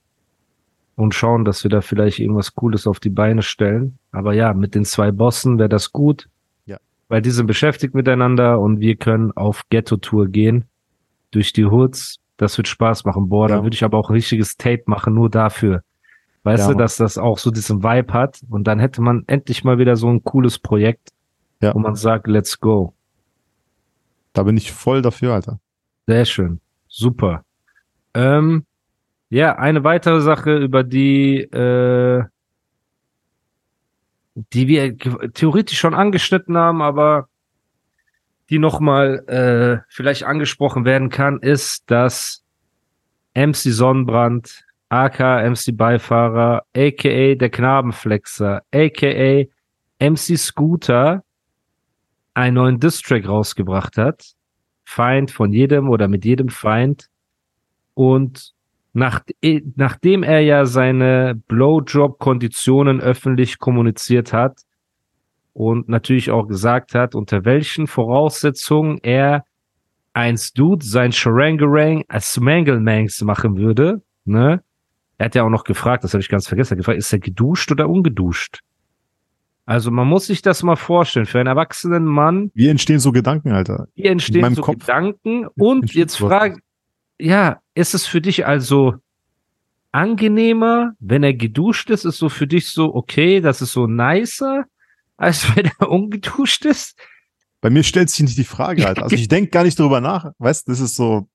und 0.99 1.15
schauen, 1.15 1.45
dass 1.45 1.63
wir 1.63 1.71
da 1.71 1.81
vielleicht 1.81 2.19
irgendwas 2.19 2.57
Cooles 2.57 2.89
auf 2.89 2.99
die 2.99 3.09
Beine 3.09 3.43
stellen. 3.43 3.99
Aber 4.11 4.35
ja, 4.35 4.53
mit 4.53 4.75
den 4.75 4.85
zwei 4.85 5.13
Bossen 5.13 5.57
wäre 5.59 5.69
das 5.69 5.93
gut. 5.93 6.29
Ja. 6.67 6.79
Weil 7.07 7.23
die 7.23 7.31
sind 7.31 7.47
beschäftigt 7.47 7.95
miteinander 7.95 8.59
und 8.59 8.81
wir 8.81 8.97
können 8.97 9.31
auf 9.37 9.63
Ghetto-Tour 9.71 10.27
gehen 10.27 10.65
durch 11.31 11.53
die 11.53 11.67
Hoods. 11.67 12.19
Das 12.37 12.57
wird 12.59 12.67
Spaß 12.67 13.05
machen. 13.05 13.29
Boah, 13.29 13.47
da 13.47 13.57
Ja. 13.59 13.63
würde 13.63 13.75
ich 13.75 13.85
aber 13.85 13.97
auch 13.97 14.11
ein 14.11 14.15
richtiges 14.15 14.57
Tape 14.57 14.83
machen, 14.87 15.15
nur 15.15 15.31
dafür. 15.31 15.85
Weißt 16.43 16.67
Ja, 16.67 16.73
du, 16.73 16.79
dass 16.79 16.97
das 16.97 17.17
auch 17.17 17.39
so 17.39 17.53
diesen 17.53 17.85
Vibe 17.85 18.13
hat 18.13 18.41
und 18.51 18.65
dann 18.65 18.81
hätte 18.81 19.01
man 19.01 19.23
endlich 19.29 19.63
mal 19.63 19.79
wieder 19.79 19.95
so 19.95 20.09
ein 20.09 20.25
cooles 20.25 20.59
Projekt, 20.59 21.11
Ja. 21.63 21.75
wo 21.77 21.79
man 21.79 21.95
sagt, 21.95 22.27
let's 22.27 22.59
go. 22.59 22.93
Da 24.33 24.43
bin 24.43 24.57
ich 24.57 24.73
voll 24.73 25.01
dafür, 25.01 25.35
Alter. 25.35 25.61
Sehr 26.09 26.25
schön. 26.25 26.61
Super. 26.89 27.45
Ähm, 28.15 28.65
ja, 29.31 29.57
eine 29.57 29.85
weitere 29.85 30.21
Sache, 30.21 30.57
über 30.57 30.85
die, 30.85 31.41
äh, 31.41 32.25
die 34.35 34.69
wir 34.69 34.97
theoretisch 34.97 35.79
schon 35.79 35.95
angeschnitten 35.95 36.57
haben, 36.57 36.81
aber 36.81 37.29
die 38.51 38.59
nochmal 38.59 39.25
äh, 39.29 39.85
vielleicht 39.89 40.25
angesprochen 40.25 40.85
werden 40.85 41.11
kann, 41.11 41.39
ist, 41.41 41.91
dass 41.91 42.43
MC 43.35 43.55
Sonnenbrand, 43.57 44.65
aka 44.89 45.49
MC 45.49 45.77
Beifahrer, 45.77 46.65
aka 46.75 47.35
der 47.35 47.51
Knabenflexer, 47.51 48.63
aka 48.73 49.45
MC 50.01 50.39
Scooter 50.39 51.23
einen 52.35 52.55
neuen 52.55 52.81
Distrack 52.81 53.29
rausgebracht 53.29 53.99
hat. 53.99 54.33
Feind 54.85 55.31
von 55.31 55.53
jedem 55.53 55.91
oder 55.91 56.09
mit 56.09 56.25
jedem 56.25 56.49
Feind. 56.49 57.11
Und 57.95 58.55
nach, 58.99 59.21
eh, 59.43 59.63
nachdem 59.77 60.23
er 60.23 60.41
ja 60.41 60.67
seine 60.67 61.41
Blowjob-Konditionen 61.49 63.01
öffentlich 63.01 63.59
kommuniziert 63.59 64.33
hat 64.33 64.61
und 65.53 65.89
natürlich 65.89 66.31
auch 66.31 66.47
gesagt 66.47 66.95
hat, 66.95 67.15
unter 67.15 67.45
welchen 67.45 67.87
Voraussetzungen 67.87 68.99
er 69.03 69.45
eins 70.13 70.53
Dude 70.53 70.85
sein 70.85 71.13
Sharangarang 71.13 72.05
als 72.09 72.39
Mangelmangs 72.41 73.23
machen 73.23 73.57
würde, 73.57 74.03
ne? 74.25 74.63
Er 75.21 75.25
hat 75.27 75.35
ja 75.35 75.43
auch 75.43 75.51
noch 75.51 75.65
gefragt, 75.65 76.05
das 76.05 76.15
habe 76.15 76.21
ich 76.23 76.29
ganz 76.29 76.47
vergessen, 76.47 76.75
er 76.75 76.77
gefragt, 76.77 76.99
ist 76.99 77.13
er 77.13 77.19
geduscht 77.19 77.73
oder 77.73 77.89
ungeduscht? 77.89 78.61
Also 79.67 79.91
man 79.91 80.07
muss 80.07 80.27
sich 80.27 80.43
das 80.43 80.63
mal 80.63 80.77
vorstellen, 80.77 81.27
für 81.27 81.41
einen 81.41 81.49
erwachsenen 81.49 82.05
Mann, 82.05 82.51
Wie 82.55 82.69
entstehen 82.69 83.01
so 83.01 83.13
Gedanken, 83.13 83.53
Alter? 83.53 83.89
hier 83.95 84.13
entstehen 84.13 84.55
so 84.55 84.63
Kopf 84.63 84.79
Gedanken 84.79 85.47
und 85.57 85.93
jetzt 85.93 86.15
sowas. 86.15 86.57
Ja, 87.19 87.61
ist 87.75 87.95
es 87.95 88.07
für 88.07 88.21
dich 88.21 88.47
also 88.47 88.95
angenehmer, 89.93 90.93
wenn 91.01 91.23
er 91.23 91.35
geduscht 91.35 91.91
ist, 91.91 92.05
ist 92.05 92.19
so 92.19 92.29
für 92.29 92.47
dich 92.47 92.69
so, 92.69 92.95
okay, 92.95 93.41
das 93.41 93.63
ist 93.63 93.73
so 93.73 93.87
nicer, 93.87 94.65
als 95.17 95.45
wenn 95.57 95.71
er 95.79 95.91
ungeduscht 95.91 96.65
ist? 96.65 96.97
Bei 97.61 97.71
mir 97.71 97.83
stellt 97.83 98.11
sich 98.11 98.21
nicht 98.21 98.39
die 98.39 98.45
Frage, 98.45 98.87
Alter. 98.87 99.03
Also 99.05 99.17
ich 99.17 99.29
denke 99.29 99.51
gar 99.51 99.65
nicht 99.65 99.79
drüber 99.79 100.01
nach. 100.01 100.33
Weißt, 100.39 100.69
das 100.69 100.81
ist 100.81 100.95
so, 100.95 101.29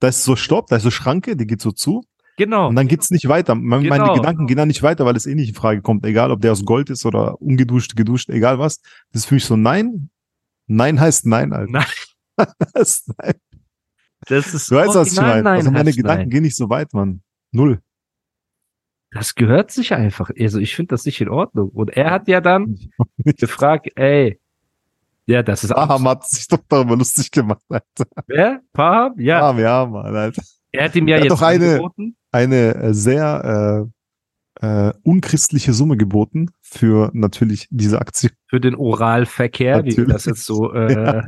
da 0.00 0.08
ist 0.08 0.24
so 0.24 0.36
Stopp, 0.36 0.66
da 0.68 0.76
ist 0.76 0.82
so 0.82 0.90
Schranke, 0.90 1.36
die 1.36 1.46
geht 1.46 1.60
so 1.60 1.70
zu. 1.72 2.04
Genau. 2.36 2.68
Und 2.68 2.76
dann 2.76 2.86
geht's 2.88 3.10
nicht 3.10 3.28
weiter. 3.28 3.54
Me- 3.56 3.80
Meine 3.80 3.88
Genau. 4.04 4.14
Gedanken 4.14 4.46
gehen 4.46 4.56
dann 4.56 4.68
nicht 4.68 4.82
weiter, 4.82 5.04
weil 5.04 5.16
es 5.16 5.26
eh 5.26 5.34
nicht 5.34 5.48
in 5.48 5.54
Frage 5.56 5.82
kommt. 5.82 6.06
Egal, 6.06 6.30
ob 6.30 6.40
der 6.40 6.52
aus 6.52 6.64
Gold 6.64 6.88
ist 6.88 7.04
oder 7.04 7.40
ungeduscht, 7.42 7.96
geduscht, 7.96 8.28
egal 8.30 8.58
was. 8.60 8.80
Das 9.12 9.22
ist 9.22 9.26
für 9.26 9.34
mich 9.34 9.44
so 9.44 9.56
Nein. 9.56 10.10
Nein 10.68 11.00
heißt 11.00 11.26
Nein, 11.26 11.52
Alter. 11.52 11.70
Nein, 11.70 11.86
Das 12.74 12.88
ist 12.98 13.12
Nein. 13.18 13.34
Das 14.28 14.54
ist 14.54 14.70
Du 14.70 14.76
weißt, 14.76 14.94
was 14.94 15.12
ich 15.12 15.20
meine. 15.20 15.48
Also 15.50 15.70
meine 15.70 15.92
Gedanken 15.92 16.22
nein. 16.22 16.30
gehen 16.30 16.42
nicht 16.42 16.56
so 16.56 16.68
weit, 16.70 16.92
Mann. 16.94 17.22
Null. 17.52 17.80
Das 19.10 19.34
gehört 19.34 19.70
sich 19.70 19.94
einfach. 19.94 20.30
Also 20.38 20.58
ich 20.58 20.76
finde 20.76 20.90
das 20.90 21.04
nicht 21.06 21.20
in 21.20 21.28
Ordnung. 21.28 21.70
Und 21.70 21.90
er 21.90 22.10
hat 22.10 22.28
ja 22.28 22.40
dann 22.40 22.78
gefragt, 23.24 23.88
ey, 23.96 24.38
ja, 25.26 25.42
das 25.42 25.64
ist 25.64 25.72
Aham 25.72 26.08
hat 26.08 26.26
sich 26.26 26.48
doch 26.48 26.60
darüber 26.68 26.96
lustig 26.96 27.30
gemacht, 27.30 27.62
Alter. 27.68 28.06
Wer? 28.26 28.62
Paham? 28.72 29.14
Ja. 29.18 29.52
Ja, 29.52 29.58
ja, 29.58 29.86
Mann, 29.86 30.16
Alter. 30.16 30.42
Er 30.72 30.84
hat 30.84 30.96
ihm 30.96 31.08
ja 31.08 31.16
Er 31.16 31.24
jetzt 31.24 31.32
doch 31.32 31.42
eine-. 31.42 31.80
Eine 32.30 32.74
äh, 32.74 32.94
sehr 32.94 33.88
äh, 34.60 34.66
äh, 34.66 34.92
unchristliche 35.02 35.72
Summe 35.72 35.96
geboten 35.96 36.50
für 36.60 37.10
natürlich 37.14 37.68
diese 37.70 38.00
Aktion. 38.00 38.32
für 38.46 38.60
den 38.60 38.74
Oralverkehr, 38.74 39.84
wie 39.84 39.96
wir 39.96 40.06
das 40.06 40.24
jetzt 40.26 40.44
so, 40.44 40.72
äh, 40.74 40.92
Ja. 40.92 41.26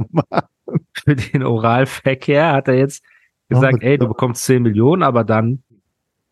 für 0.93 1.17
den 1.17 1.43
Oralverkehr 1.43 2.53
hat 2.53 2.69
er 2.69 2.75
jetzt 2.75 3.05
gesagt, 3.49 3.83
ey, 3.83 3.99
du 3.99 4.09
bekommst 4.09 4.45
10 4.45 4.62
Millionen, 4.62 5.03
aber 5.03 5.25
dann 5.25 5.62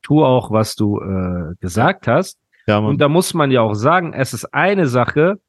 tu 0.02 0.24
auch, 0.24 0.50
was 0.50 0.76
du 0.76 1.00
äh, 1.00 1.54
gesagt 1.60 2.06
hast. 2.06 2.38
ja. 2.66 2.78
Und 2.78 3.00
da 3.00 3.08
muss 3.08 3.34
man 3.34 3.50
ja 3.50 3.62
auch 3.62 3.74
sagen, 3.74 4.12
es 4.12 4.32
ist 4.32 4.54
eine 4.54 4.86
Sache, 4.86 5.40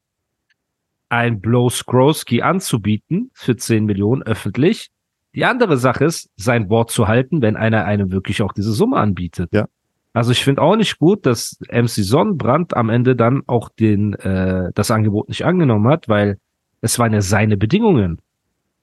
ein 1.10 1.42
Blow 1.42 1.70
Skrowski 1.70 2.42
anzubieten 2.42 3.32
für 3.34 3.56
10 3.56 3.86
Millionen 3.86 4.24
öffentlich. 4.24 4.90
Die 5.34 5.46
andere 5.46 5.78
Sache 5.78 6.06
ist, 6.06 6.30
sein 6.38 6.70
Wort 6.70 6.92
zu 6.92 7.08
halten, 7.08 7.42
wenn 7.42 7.56
einer 7.56 7.86
einem 7.86 8.12
wirklich 8.12 8.42
auch 8.42 8.54
diese 8.54 8.72
Summe 8.72 8.98
anbietet. 8.98 9.50
Ja. 9.54 9.68
Also 10.14 10.32
ich 10.32 10.44
finde 10.44 10.62
auch 10.62 10.76
nicht 10.76 10.98
gut, 10.98 11.26
dass 11.26 11.60
MC 11.72 11.90
Sonnenbrand 11.90 12.76
am 12.76 12.90
Ende 12.90 13.16
dann 13.16 13.44
auch 13.46 13.70
den 13.70 14.14
äh, 14.16 14.72
das 14.74 14.90
Angebot 14.90 15.30
nicht 15.30 15.46
angenommen 15.46 15.88
hat, 15.88 16.10
weil 16.10 16.40
es 16.82 16.98
waren 16.98 17.14
ja 17.14 17.22
seine 17.22 17.58
Bedingungen. 17.58 18.20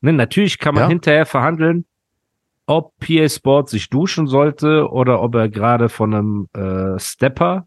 Ne, 0.01 0.13
natürlich 0.13 0.59
kann 0.59 0.75
man 0.75 0.85
Ja. 0.85 0.89
hinterher 0.89 1.27
verhandeln, 1.27 1.87
ob 2.67 2.93
PA 2.99 3.29
Sport 3.29 3.69
sich 3.69 3.89
duschen 3.89 4.27
sollte 4.27 4.89
oder 4.91 5.23
ob 5.23 5.35
er 5.35 5.49
gerade 5.49 5.89
von 5.89 6.15
einem 6.15 6.49
äh, 6.53 6.99
Stepper 6.99 7.67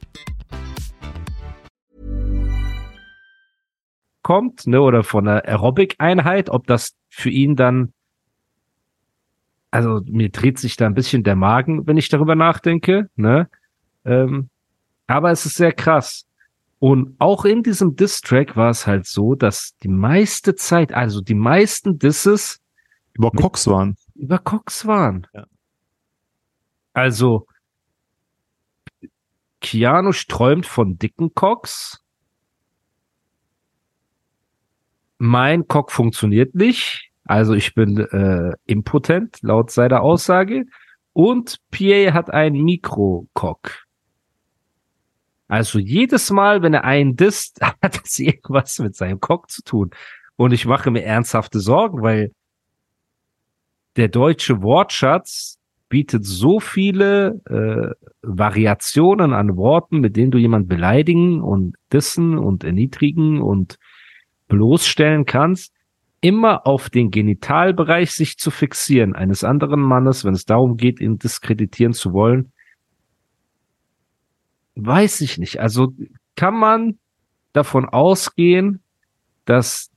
kommt, 4.31 4.65
ne, 4.65 4.81
oder 4.81 5.03
von 5.03 5.27
einer 5.27 5.43
Aerobic-Einheit, 5.43 6.49
ob 6.49 6.65
das 6.65 6.95
für 7.09 7.29
ihn 7.29 7.57
dann, 7.57 7.91
also 9.71 9.99
mir 10.05 10.29
dreht 10.29 10.57
sich 10.57 10.77
da 10.77 10.85
ein 10.85 10.93
bisschen 10.93 11.23
der 11.23 11.35
Magen, 11.35 11.85
wenn 11.85 11.97
ich 11.97 12.07
darüber 12.07 12.35
nachdenke, 12.35 13.09
ne, 13.17 13.49
ähm, 14.05 14.49
aber 15.05 15.31
es 15.31 15.45
ist 15.45 15.55
sehr 15.55 15.73
krass. 15.73 16.25
Und 16.79 17.13
auch 17.19 17.43
in 17.43 17.61
diesem 17.61 17.97
Diss-Track 17.97 18.55
war 18.55 18.69
es 18.69 18.87
halt 18.87 19.05
so, 19.05 19.35
dass 19.35 19.75
die 19.83 19.89
meiste 19.89 20.55
Zeit, 20.55 20.93
also 20.93 21.19
die 21.19 21.35
meisten 21.35 21.99
Disses 21.99 22.61
Über 23.11 23.31
Cox 23.31 23.67
waren. 23.67 23.97
über 24.15 24.39
Cox 24.39 24.85
waren. 24.85 25.27
Ja. 25.33 25.43
Also, 26.93 27.47
Keanu 29.59 30.13
träumt 30.29 30.65
von 30.65 30.97
dicken 30.97 31.33
Cox. 31.33 32.01
Mein 35.23 35.67
Cock 35.67 35.91
funktioniert 35.91 36.55
nicht. 36.55 37.11
Also 37.25 37.53
ich 37.53 37.75
bin 37.75 37.99
äh, 37.99 38.53
impotent, 38.65 39.37
laut 39.43 39.69
seiner 39.69 40.01
Aussage. 40.01 40.65
Und 41.13 41.59
PA 41.69 42.11
hat 42.11 42.31
ein 42.31 42.53
Mikrocock. 42.53 43.85
Also 45.47 45.77
jedes 45.77 46.31
Mal, 46.31 46.63
wenn 46.63 46.73
er 46.73 46.85
einen 46.85 47.17
disst, 47.17 47.61
hat 47.83 48.01
das 48.01 48.17
irgendwas 48.17 48.79
mit 48.79 48.95
seinem 48.95 49.19
Cock 49.19 49.51
zu 49.51 49.61
tun. 49.61 49.91
Und 50.37 50.53
ich 50.53 50.65
mache 50.65 50.89
mir 50.89 51.03
ernsthafte 51.03 51.59
Sorgen, 51.59 52.01
weil 52.01 52.31
der 53.97 54.07
deutsche 54.07 54.63
Wortschatz 54.63 55.59
bietet 55.87 56.25
so 56.25 56.59
viele 56.59 57.39
äh, 57.45 58.07
Variationen 58.23 59.33
an 59.33 59.55
Worten, 59.55 59.99
mit 59.99 60.15
denen 60.15 60.31
du 60.31 60.39
jemand 60.39 60.67
beleidigen 60.67 61.43
und 61.43 61.75
dissen 61.93 62.39
und 62.39 62.63
erniedrigen 62.63 63.39
und 63.39 63.77
bloßstellen 64.51 65.25
kannst, 65.25 65.73
immer 66.19 66.67
auf 66.67 66.89
den 66.89 67.09
Genitalbereich 67.09 68.11
sich 68.11 68.37
zu 68.37 68.51
fixieren 68.51 69.15
eines 69.15 69.43
anderen 69.43 69.79
Mannes, 69.79 70.25
wenn 70.25 70.33
es 70.33 70.45
darum 70.45 70.75
geht, 70.75 70.99
ihn 70.99 71.17
diskreditieren 71.17 71.93
zu 71.93 72.11
wollen, 72.11 72.51
weiß 74.75 75.21
ich 75.21 75.37
nicht. 75.37 75.59
Also 75.59 75.93
kann 76.35 76.53
man 76.53 76.99
davon 77.53 77.87
ausgehen, 77.87 78.83
dass 79.45 79.89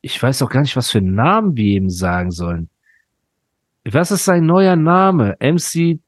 ich 0.00 0.20
weiß 0.22 0.40
auch 0.42 0.50
gar 0.50 0.62
nicht, 0.62 0.76
was 0.76 0.90
für 0.90 0.98
einen 0.98 1.14
Namen 1.14 1.54
wir 1.56 1.76
ihm 1.76 1.90
sagen 1.90 2.30
sollen. 2.30 2.70
Was 3.84 4.10
ist 4.10 4.24
sein 4.24 4.46
neuer 4.46 4.76
Name? 4.76 5.36
MC. 5.40 6.00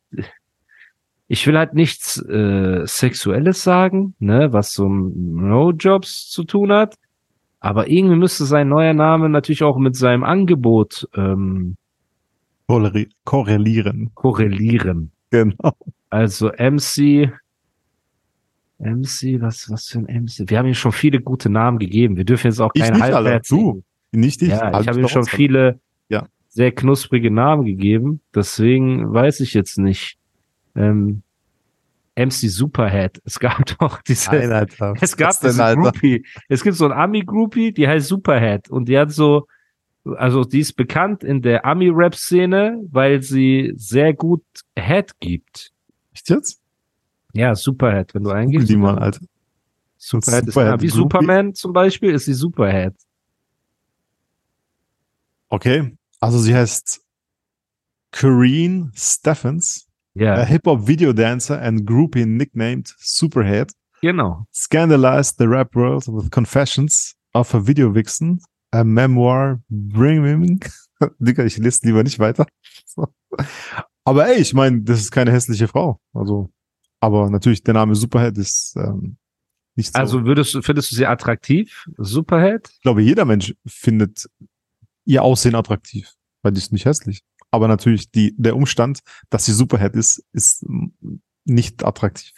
Ich 1.33 1.47
will 1.47 1.57
halt 1.57 1.75
nichts 1.75 2.21
äh, 2.29 2.85
Sexuelles 2.87 3.63
sagen, 3.63 4.15
ne, 4.19 4.53
was 4.53 4.73
so 4.73 4.89
No-Jobs 4.89 6.29
zu 6.29 6.43
tun 6.43 6.73
hat. 6.73 6.97
Aber 7.61 7.89
irgendwie 7.89 8.17
müsste 8.17 8.45
sein 8.47 8.69
neuer 8.69 8.95
Name 8.95 9.29
natürlich 9.29 9.63
auch 9.63 9.79
mit 9.79 9.95
seinem 9.95 10.25
Angebot 10.25 11.09
ähm, 11.15 11.77
Korreli- 12.69 13.11
Korrelieren. 13.25 14.11
korrelieren. 14.15 15.13
Genau. 15.31 15.73
Also 16.09 16.49
MC, 16.59 17.31
MC, 18.79 19.41
was, 19.41 19.71
was 19.71 19.87
für 19.87 19.99
ein 20.01 20.23
MC? 20.25 20.51
Wir 20.51 20.59
haben 20.59 20.67
ihm 20.67 20.75
schon 20.75 20.91
viele 20.93 21.21
gute 21.21 21.51
Namen 21.51 21.79
gegeben. 21.79 22.17
Wir 22.17 22.25
dürfen 22.25 22.49
jetzt 22.49 22.61
auch 22.61 22.71
Ich 22.75 22.83
keine 22.83 22.95
nicht, 22.95 23.03
Alter. 23.05 23.17
halbherzigen. 23.17 23.85
Nicht 24.13 24.43
ich. 24.43 24.49
Ja, 24.49 24.81
ich 24.81 24.89
habe 24.89 24.99
ihm 25.01 25.07
schon 25.09 25.27
viele 25.27 25.79
Ja. 26.09 26.27
sehr 26.49 26.73
knusprige 26.73 27.31
Namen 27.31 27.65
gegeben. 27.65 28.21
Deswegen 28.35 29.13
weiß 29.13 29.39
ich 29.41 29.55
jetzt 29.55 29.79
nicht. 29.79 30.17
Ähm, 30.77 31.23
MC 32.17 32.49
Superhead. 32.49 33.21
Es 33.25 33.39
gab 33.39 33.65
doch 33.79 34.03
diese, 34.03 34.31
Nein, 34.31 34.67
es 35.01 35.17
gab 35.17 35.39
denn, 35.41 35.51
diese 35.51 35.65
Alter? 35.65 35.81
Groupie. 35.81 36.25
Es 36.49 36.63
gibt 36.63 36.77
so 36.77 36.85
ein 36.87 36.93
Ami-Groupie, 36.93 37.73
die 37.73 37.89
heißt 37.89 38.09
Superhead. 38.09 38.71
Und 38.71 38.89
die 38.89 38.99
hat 38.99 39.13
so 39.13 39.47
also 40.05 40.45
die 40.45 40.61
ist 40.61 40.75
bekannt 40.75 41.25
in 41.25 41.43
der 41.43 41.65
Ami-Rap-Szene, 41.65 42.83
weil 42.91 43.23
sie 43.23 43.73
sehr 43.77 44.15
gut 44.15 44.45
Head 44.77 45.13
gibt. 45.21 45.73
Echt 46.13 46.31
jetzt? 46.31 46.61
Ja, 47.33 47.55
Superhead, 47.55 48.15
wenn 48.15 48.25
du 48.25 48.31
eingibst. 48.31 48.69
die 48.69 48.77
mal, 48.77 48.99
Alter. 48.99 49.21
Superhead 49.99 50.49
ist 50.49 50.55
Superhead 50.55 50.73
ja, 50.73 50.81
wie 50.81 50.87
Groupie. 50.87 51.03
Superman 51.03 51.55
zum 51.55 51.73
Beispiel 51.73 52.15
ist 52.15 52.25
sie 52.25 52.35
Superhead. 52.35 52.95
Okay. 55.49 55.97
Also 56.19 56.39
sie 56.39 56.55
heißt 56.55 57.03
Corrine 58.13 58.91
Stephens, 60.17 60.39
a 60.39 60.45
hip-hop 60.45 60.81
video 60.81 61.13
dancer 61.13 61.55
and 61.55 61.87
groupie 61.87 62.27
nicknamed 62.27 62.93
Superhead, 62.99 63.73
genau. 64.03 64.47
scandalized 64.53 65.39
the 65.39 65.49
rap 65.49 65.75
world 65.75 66.07
with 66.09 66.31
confessions 66.31 67.15
of 67.35 67.55
a 67.55 67.61
video 67.61 67.91
vixen, 67.91 68.41
a 68.73 68.85
memoir 68.85 69.61
bringing. 69.71 70.61
Digga, 71.21 71.45
ich 71.45 71.59
lese 71.59 71.87
lieber 71.87 72.03
nicht 72.03 72.19
weiter. 72.19 72.47
Aber 74.05 74.27
ey, 74.27 74.41
ich 74.41 74.55
meine, 74.55 74.83
das 74.83 75.01
ist 75.01 75.11
keine 75.11 75.31
hässliche 75.31 75.69
Frau. 75.69 76.01
Also, 76.13 76.51
aber 77.01 77.31
natürlich, 77.31 77.63
der 77.63 77.75
Name 77.75 77.95
Superhead 77.95 78.37
ist 78.39 78.75
ähm, 78.77 79.17
nicht 79.77 79.93
so. 79.93 79.99
Also 79.99 80.25
würdest 80.25 80.55
du, 80.55 80.63
findest 80.63 80.91
du 80.91 80.97
sie 80.97 81.07
attraktiv? 81.07 81.87
Superhead? 81.97 82.69
ich 82.73 82.81
glaube, 82.83 83.03
jeder 83.03 83.25
Mensch 83.25 83.55
findet 83.67 84.27
ihr 85.05 85.23
Aussehen 85.23 85.55
attraktiv, 85.55 86.13
weil 86.43 86.53
die 86.53 86.59
ist 86.59 86.73
nicht 86.73 86.87
hässlich. 86.87 87.23
Aber 87.51 87.67
natürlich 87.69 88.11
die, 88.11 88.35
der 88.37 88.55
Umstand, 88.57 89.01
dass 89.29 89.45
sie 89.45 89.53
Superhead 89.53 89.95
ist, 89.97 90.25
ist 90.33 90.65
nicht 91.45 91.85
attraktiv. 91.85 92.33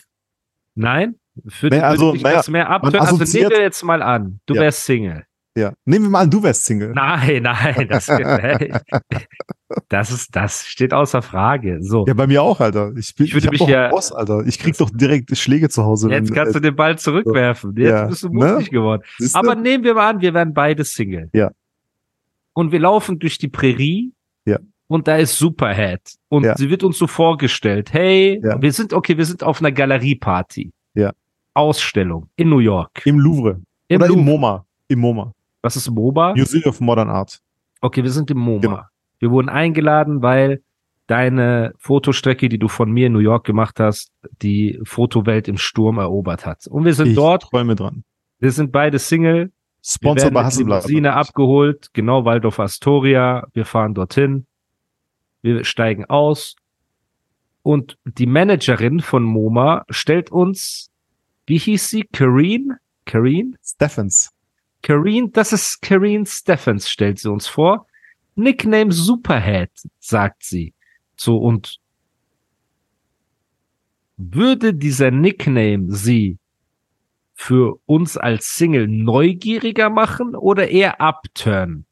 Nein? 0.75 1.17
Für 1.49 1.69
Naja, 1.69 1.83
also, 1.85 2.13
dich 2.13 2.23
naja, 2.23 2.37
das 2.37 2.49
mehr 2.49 2.69
abtören. 2.71 2.97
Also 3.07 3.17
nehmen 3.39 3.51
wir 3.51 3.61
jetzt 3.63 3.83
mal 3.85 4.03
an, 4.03 4.41
du 4.47 4.55
Ja. 4.55 4.63
wärst 4.63 4.85
Single. 4.85 5.25
Ja. 5.57 5.75
Nehmen 5.85 6.07
wir 6.07 6.11
mal 6.11 6.21
an, 6.23 6.31
du 6.31 6.43
wärst 6.43 6.65
Single. 6.65 6.93
Nein, 6.95 7.43
nein, 7.43 7.87
das, 7.89 8.07
das 9.89 10.11
ist, 10.11 10.35
das 10.35 10.67
steht 10.67 10.93
außer 10.95 11.21
Frage. 11.23 11.79
So, 11.83 12.07
Ja, 12.07 12.15
bei 12.15 12.27
mir 12.27 12.43
auch, 12.43 12.61
Alter. 12.61 12.93
Ich 12.97 13.15
bin 13.15 13.27
Ich 13.27 13.35
würde 13.35 13.47
hab 13.49 13.53
mich 13.53 13.61
ja- 13.67 13.89
Boss, 13.89 14.13
Alter. 14.13 14.47
Ich 14.47 14.59
krieg 14.59 14.77
doch 14.79 14.91
direkt 14.91 15.37
Schläge 15.37 15.69
zu 15.69 15.85
Hause. 15.85 16.11
jetzt 16.11 16.29
wenn- 16.31 16.35
kannst 16.37 16.55
du 16.55 16.59
äh, 16.59 16.63
den 16.63 16.77
Ball 16.77 16.99
zurückwerfen. 16.99 17.75
Jetzt 17.77 17.91
Ja, 17.91 18.05
bist 18.07 18.23
du 18.25 18.29
ne? 18.31 18.53
mutig 18.55 18.71
geworden. 18.71 19.03
siehst 19.19 19.35
du? 19.35 19.39
Aber 19.39 19.55
nehmen 19.55 19.85
wir 19.85 19.95
mal 19.95 20.09
an, 20.11 20.21
wir 20.21 20.33
wären 20.35 20.55
beide 20.55 20.85
Single. 20.85 21.29
Ja. 21.35 21.51
Und 22.55 22.73
wir 22.73 22.81
laufen 22.81 23.19
durch 23.19 23.39
die 23.39 23.49
Prärie. 23.49 24.13
Und 24.93 25.09
da 25.09 25.17
ist 25.17 25.39
Superhead. 25.39 26.01
Und 26.29 26.45
Ja. 26.45 26.55
sie 26.57 26.69
wird 26.69 26.83
uns 26.85 26.99
so 26.99 27.07
vorgestellt. 27.07 27.93
Hey, 27.95 28.41
Ja. 28.45 28.61
wir 28.61 28.73
sind, 28.73 28.93
okay, 28.93 29.17
wir 29.17 29.25
sind 29.25 29.43
auf 29.43 29.61
einer 29.61 29.73
Galerieparty. 29.73 30.71
Ja. 30.95 31.13
Ausstellung 31.55 32.29
in 32.37 32.49
New 32.51 32.59
York. 32.59 33.03
Im 33.07 33.19
Louvre. 33.19 33.61
Im 33.89 33.97
Oder 33.97 34.09
Louvre. 34.09 34.21
im 34.21 34.25
MoMA. 34.27 34.67
Im 34.89 34.99
MoMA. 35.01 35.33
Was 35.63 35.77
ist 35.77 35.89
MOBA? 35.91 36.35
Museum 36.35 36.65
of 36.67 36.81
Modern 36.81 37.09
Art. 37.09 37.41
Okay, 37.81 38.03
wir 38.03 38.11
sind 38.11 38.31
im 38.31 38.39
MoMA. 38.39 38.61
Genau. 38.61 38.81
Wir 39.19 39.31
wurden 39.31 39.49
eingeladen, 39.49 40.21
weil 40.23 40.63
deine 41.07 41.73
Fotostrecke, 41.79 42.49
die 42.49 42.59
du 42.59 42.69
von 42.69 42.91
mir 42.91 43.07
in 43.07 43.13
New 43.13 43.19
York 43.21 43.45
gemacht 43.45 43.81
hast, 43.81 44.11
die 44.43 44.79
Fotowelt 44.85 45.49
im 45.49 45.57
Sturm 45.57 45.99
erobert 45.99 46.45
hat. 46.47 46.67
Und 46.67 46.85
wir 46.85 46.95
sind 46.95 47.09
Ich 47.09 47.15
dort, 47.17 47.45
träume 47.51 47.75
dran. 47.77 48.05
wir 48.41 48.51
sind 48.51 48.73
beide 48.73 48.99
Single, 48.99 49.47
wir 49.47 49.51
Sponsor 49.85 50.31
bei 50.31 50.45
Hasselblatt. 50.45 50.85
Limousine 50.85 51.15
abgeholt, 51.15 51.89
genau 51.93 52.25
Waldorf 52.25 52.61
Astoria, 52.61 53.47
wir 53.53 53.65
fahren 53.65 53.95
dorthin, 53.95 54.47
wir 55.43 55.65
steigen 55.65 56.07
aus 56.07 56.57
und 57.63 57.99
die 58.05 58.27
Managerin 58.27 59.01
von 59.01 59.23
MoMA 59.23 59.85
stellt 59.91 60.31
uns, 60.31 60.91
wie 61.47 61.59
hieß 61.59 61.89
sie, 61.91 62.03
Kareen? 62.13 62.77
Kareen? 63.05 63.57
Stephens. 63.63 64.31
Kareen, 64.83 65.31
das 65.33 65.53
ist 65.53 65.81
Kareen 65.83 66.27
Stephens, 66.27 66.89
stellt 66.89 67.19
sie 67.19 67.31
uns 67.31 67.47
vor. 67.47 67.87
Nickname 68.35 68.93
Superhead, 68.93 69.71
sagt 69.99 70.43
sie. 70.45 70.75
So, 71.17 71.37
und 71.37 71.79
würde 74.17 74.75
dieser 74.75 75.11
Nickname 75.11 75.93
sie 75.93 76.39
für 77.35 77.79
uns 77.87 78.17
als 78.17 78.57
Single 78.57 78.89
neugieriger 78.89 79.91
machen 79.91 80.35
oder 80.35 80.69
eher 80.69 81.01
abturnen? 81.01 81.87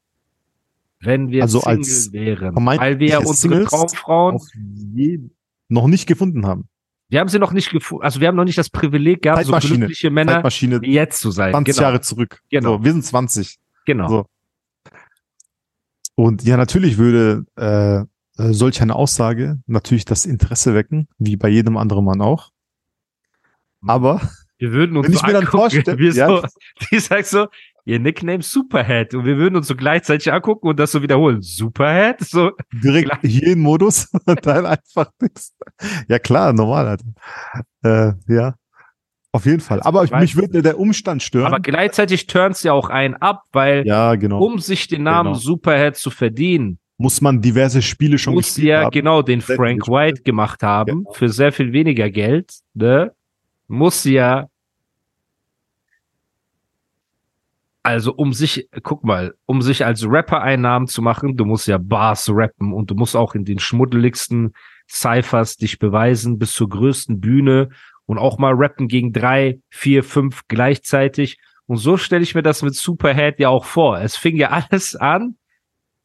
Wenn 1.01 1.29
wir 1.29 1.43
Also 1.43 1.59
Single 1.61 1.77
als 1.79 2.11
wären. 2.13 2.55
Weil 2.55 2.99
wir 2.99 3.07
ja 3.07 3.17
unsere 3.19 3.35
Singles 3.35 3.69
Traumfrauen, 3.69 4.39
noch 5.69 5.87
nicht 5.87 6.05
gefunden 6.07 6.45
haben. 6.45 6.67
wir 7.09 7.19
haben 7.19 7.27
sie 7.29 7.39
noch 7.39 7.51
nicht 7.53 7.71
gefunden, 7.71 8.03
also 8.03 8.19
wir 8.21 8.27
haben 8.27 8.35
noch 8.35 8.43
nicht 8.45 8.57
das 8.57 8.69
Privileg 8.69 9.21
gehabt, 9.23 9.45
so 9.45 9.51
glückliche 9.57 10.09
Männer 10.11 10.33
Zeitmaschine 10.33 10.81
wie 10.81 10.93
jetzt 10.93 11.19
zu 11.19 11.31
sein. 11.31 11.51
20 11.53 11.75
Genau, 11.75 11.87
Jahre 11.87 12.01
zurück. 12.01 12.41
Genau. 12.49 12.77
So, 12.77 12.83
wir 12.83 12.91
sind 12.91 13.03
20. 13.05 13.57
genau. 13.85 14.07
So. 14.09 14.25
Und 16.15 16.43
ja, 16.43 16.57
natürlich 16.57 16.97
würde 16.97 17.45
äh, 17.57 18.41
äh, 18.41 18.53
solch 18.53 18.81
eine 18.81 18.95
Aussage 18.95 19.59
natürlich 19.65 20.05
das 20.05 20.25
Interesse 20.25 20.73
wecken, 20.75 21.07
wie 21.17 21.35
bei 21.35 21.49
jedem 21.49 21.77
anderen 21.77 22.05
Mann 22.05 22.21
auch. 22.21 22.51
Aber 23.87 24.21
Wir 24.59 24.71
würden 24.73 24.97
uns 24.97 25.07
Wenn 25.07 25.13
so 25.13 25.19
ich 25.19 25.25
mir 25.25 25.33
dann 25.33 25.47
vorstelle- 25.47 26.13
ja. 26.13 26.27
so, 26.27 26.43
die 26.91 26.99
sagt 26.99 27.25
so, 27.25 27.47
ihr 27.85 27.99
Nickname 27.99 28.41
Superhead 28.43 29.13
und 29.15 29.25
wir 29.25 29.37
würden 29.37 29.55
uns 29.55 29.67
so 29.67 29.75
gleichzeitig 29.75 30.31
angucken 30.31 30.67
und 30.67 30.79
das 30.79 30.91
so 30.91 31.01
wiederholen. 31.01 31.41
Superhead? 31.41 32.19
So, 32.21 32.51
direkt 32.71 33.25
hier 33.25 33.47
in 33.47 33.59
Modus 33.59 34.07
und 34.25 34.45
dann 34.45 34.65
einfach 34.65 35.11
nix. 35.21 35.53
Ja 36.07 36.19
klar, 36.19 36.53
normal. 36.53 36.87
Alter. 36.87 37.05
Äh, 37.83 38.33
ja, 38.33 38.55
auf 39.31 39.45
jeden 39.45 39.61
Fall. 39.61 39.81
Aber 39.81 40.03
Ich 40.03 40.11
mich 40.11 40.35
würde 40.35 40.61
der 40.61 40.77
Umstand 40.79 41.23
stören. 41.23 41.47
aber 41.47 41.59
gleichzeitig 41.59 42.27
turns 42.27 42.63
ja 42.63 42.73
auch 42.73 42.89
einen 42.89 43.15
ab, 43.15 43.43
weil 43.51 43.85
ja, 43.87 44.15
genau. 44.15 44.39
um 44.43 44.59
sich 44.59 44.87
den 44.87 45.03
Namen 45.03 45.29
Genau. 45.33 45.39
Superhead 45.39 45.95
zu 45.95 46.09
verdienen, 46.11 46.79
Muss 46.97 47.21
man 47.21 47.41
diverse 47.41 47.81
Spiele 47.81 48.17
schon 48.17 48.33
muss 48.35 48.53
sie 48.53 48.61
gespielt 48.61 48.69
ja 48.71 48.81
haben. 48.83 48.91
genau 48.91 49.21
den 49.21 49.41
Frank 49.41 49.87
White 49.87 50.21
gemacht 50.23 50.61
haben 50.63 50.97
Genau. 50.99 51.11
für 51.13 51.29
sehr 51.29 51.51
viel 51.51 51.71
weniger 51.73 52.09
Geld, 52.09 52.51
ne? 52.73 53.11
Muss 53.67 54.03
ja 54.03 54.47
also 57.83 58.13
um 58.13 58.33
sich, 58.33 58.69
guck 58.83 59.03
mal, 59.03 59.33
um 59.45 59.61
sich 59.61 59.85
als 59.85 60.05
Rapper 60.07 60.41
einen 60.41 60.61
Namen 60.61 60.87
zu 60.87 61.01
machen, 61.01 61.35
du 61.35 61.45
musst 61.45 61.67
ja 61.67 61.77
Bars 61.79 62.29
rappen 62.31 62.73
und 62.73 62.91
du 62.91 62.95
musst 62.95 63.15
auch 63.15 63.33
in 63.33 63.43
den 63.43 63.59
schmuddeligsten 63.59 64.53
Cyphers 64.87 65.57
dich 65.57 65.79
beweisen 65.79 66.37
bis 66.37 66.53
zur 66.53 66.69
größten 66.69 67.19
Bühne 67.19 67.69
und 68.05 68.17
auch 68.17 68.37
mal 68.37 68.53
rappen 68.53 68.87
gegen 68.87 69.13
drei, 69.13 69.59
vier, 69.69 70.03
fünf 70.03 70.41
gleichzeitig. 70.47 71.39
Und 71.65 71.77
so 71.77 71.97
stelle 71.97 72.23
ich 72.23 72.35
mir 72.35 72.43
das 72.43 72.61
mit 72.61 72.75
Superhead 72.75 73.39
ja 73.39 73.49
auch 73.49 73.65
vor. 73.65 73.99
Es 73.99 74.15
fing 74.15 74.35
ja 74.35 74.49
alles 74.69 74.95
an 74.95 75.37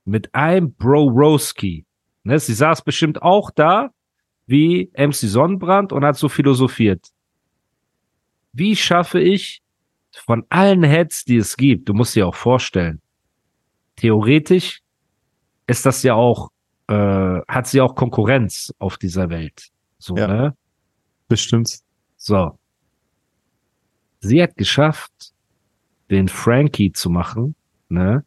mit 0.04 0.34
einem 0.34 0.72
Bro 0.74 1.08
Roski. 1.08 1.84
Ne, 2.22 2.38
sie 2.38 2.54
saß 2.54 2.82
bestimmt 2.82 3.22
auch 3.22 3.50
da 3.50 3.90
wie 4.46 4.90
MC 4.96 5.14
Sonnenbrand 5.14 5.92
und 5.92 6.04
hat 6.04 6.16
so 6.16 6.28
philosophiert. 6.28 7.08
Wie 8.52 8.76
schaffe 8.76 9.20
ich 9.20 9.60
von 10.24 10.44
allen 10.48 10.82
Heads, 10.82 11.24
die 11.24 11.36
es 11.36 11.56
gibt, 11.56 11.88
du 11.88 11.94
musst 11.94 12.14
dir 12.16 12.26
auch 12.26 12.34
vorstellen, 12.34 13.00
theoretisch 13.96 14.80
ist 15.66 15.84
das 15.86 16.02
ja 16.02 16.14
auch, 16.14 16.50
äh, 16.88 16.94
hat 17.48 17.66
sie 17.66 17.80
auch 17.80 17.94
Konkurrenz 17.94 18.72
auf 18.78 18.98
dieser 18.98 19.28
Welt. 19.30 19.68
So, 19.98 20.16
Ja. 20.16 20.26
ne? 20.26 20.56
Bestimmt. 21.28 21.80
So. 22.16 22.58
Sie 24.20 24.42
hat 24.42 24.56
geschafft, 24.56 25.32
den 26.10 26.28
Frankie 26.28 26.92
zu 26.92 27.10
machen, 27.10 27.54
ne? 27.88 28.24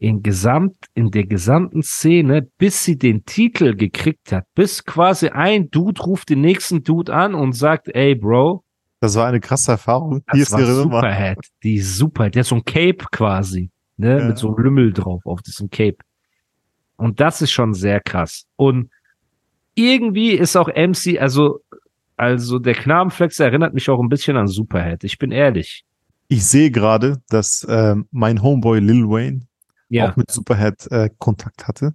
In 0.00 0.22
gesamt, 0.22 0.76
in 0.94 1.10
der 1.10 1.26
gesamten 1.26 1.82
Szene, 1.82 2.42
bis 2.56 2.84
sie 2.84 2.96
den 2.96 3.24
Titel 3.24 3.74
gekriegt 3.74 4.30
hat, 4.30 4.44
bis 4.54 4.84
quasi 4.84 5.28
ein 5.30 5.70
Dude 5.72 6.00
ruft 6.00 6.28
den 6.30 6.40
nächsten 6.40 6.84
Dude 6.84 7.12
an 7.12 7.34
und 7.34 7.52
sagt, 7.54 7.88
ey, 7.88 8.14
Bro, 8.14 8.62
Das 9.00 9.14
war 9.14 9.26
eine 9.28 9.40
krasse 9.40 9.72
Erfahrung. 9.72 10.22
das 10.26 10.34
Hier 10.34 10.42
ist 10.42 10.52
war 10.52 10.60
ihre 10.60 10.72
Nummer. 10.72 10.96
Superhead. 11.00 11.38
Die 11.62 11.76
ist 11.76 11.96
super. 11.96 12.30
Der 12.30 12.40
hat 12.40 12.46
so 12.46 12.56
ein 12.56 12.64
Cape 12.64 13.04
quasi, 13.12 13.70
ne? 13.96 14.18
Ja. 14.18 14.24
Mit 14.26 14.38
so 14.38 14.48
einem 14.48 14.64
Lümmel 14.64 14.92
drauf 14.92 15.24
auf 15.24 15.42
diesem 15.42 15.70
Cape. 15.70 15.98
Und 16.96 17.20
das 17.20 17.40
ist 17.42 17.52
schon 17.52 17.74
sehr 17.74 18.00
krass. 18.00 18.46
Und 18.56 18.90
irgendwie 19.74 20.32
ist 20.32 20.56
auch 20.56 20.68
MC, 20.68 21.20
also, 21.20 21.60
also 22.16 22.58
der 22.58 22.74
Knabenflex 22.74 23.38
erinnert 23.38 23.72
mich 23.74 23.88
auch 23.88 24.00
ein 24.00 24.08
bisschen 24.08 24.36
an 24.36 24.48
Superhead. 24.48 25.04
Ich 25.04 25.18
bin 25.18 25.30
ehrlich. 25.30 25.84
Ich 26.26 26.44
sehe 26.44 26.70
gerade, 26.72 27.22
dass 27.28 27.64
ähm, 27.70 28.06
mein 28.10 28.42
Homeboy 28.42 28.80
Lil 28.80 29.08
Wayne 29.08 29.40
Ja. 29.88 30.10
auch 30.10 30.16
mit 30.16 30.30
Superhead 30.30 30.90
äh, 30.90 31.08
Kontakt 31.18 31.68
hatte. 31.68 31.94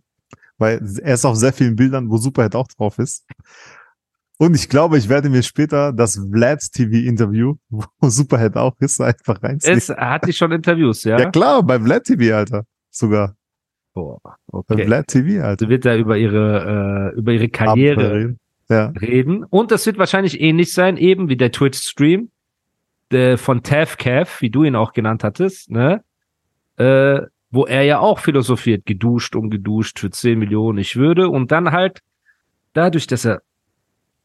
Weil 0.58 0.82
er 1.04 1.16
ist 1.16 1.26
auf 1.26 1.36
sehr 1.36 1.52
vielen 1.52 1.76
Bildern, 1.76 2.10
wo 2.10 2.16
Superhead 2.18 2.56
auch 2.56 2.68
drauf 2.70 2.98
ist. 3.00 3.26
Und 4.38 4.56
ich 4.56 4.68
glaube, 4.68 4.98
ich 4.98 5.10
werde 5.10 5.30
mir 5.30 5.44
später 5.44 5.94
das 5.94 6.20
Vlads 6.32 6.72
TV 6.72 7.08
Interview, 7.08 7.56
wo 7.70 8.10
Superhead 8.10 8.56
auch 8.56 8.76
ist, 8.80 9.00
einfach 9.02 9.42
reinziehen. 9.42 9.78
Es 9.78 9.90
hat 9.90 10.28
die 10.28 10.34
schon 10.34 10.52
Interviews, 10.52 11.04
ja? 11.04 11.20
ja 11.20 11.30
klar, 11.30 11.64
bei 11.64 11.80
Vlad 11.80 12.04
TV, 12.04 12.36
Alter. 12.36 12.66
Sogar. 12.90 13.36
Boah, 13.94 14.20
Bei 14.24 14.60
okay. 14.60 14.86
Vlad 14.86 15.08
TV, 15.08 15.44
Alter. 15.44 15.66
Sie 15.66 15.70
wird 15.70 15.86
da 15.86 15.96
über 15.96 16.18
ihre, 16.18 17.12
äh, 17.14 17.18
über 17.18 17.32
ihre 17.32 17.50
Karriere 17.50 18.14
reden. 18.14 18.40
Ja. 18.70 18.88
reden. 18.88 19.44
Und 19.44 19.72
das 19.72 19.86
wird 19.86 19.98
wahrscheinlich 19.98 20.42
ähnlich 20.42 20.74
sein, 20.74 20.98
eben 20.98 21.30
wie 21.30 21.38
der 21.38 21.52
Twitch-Stream 21.52 22.30
von 23.36 23.62
Tav 23.62 23.98
Cav, 23.98 24.42
wie 24.42 24.50
du 24.50 24.64
ihn 24.64 24.76
auch 24.76 24.94
genannt 24.94 25.24
hattest, 25.24 25.70
ne? 25.70 26.04
Äh, 26.78 27.22
wo 27.52 27.68
er 27.68 27.84
ja 27.84 28.00
auch 28.00 28.18
philosophiert, 28.18 28.88
geduscht 28.88 29.36
und 29.36 29.52
geduscht 29.52 30.00
für 30.00 30.10
10 30.10 30.40
Millionen, 30.40 30.80
ich 30.80 30.96
würde. 30.96 31.30
Und 31.30 31.52
dann 31.52 31.72
halt 31.72 32.00
dadurch, 32.74 33.06
dass 33.06 33.26
er 33.26 33.44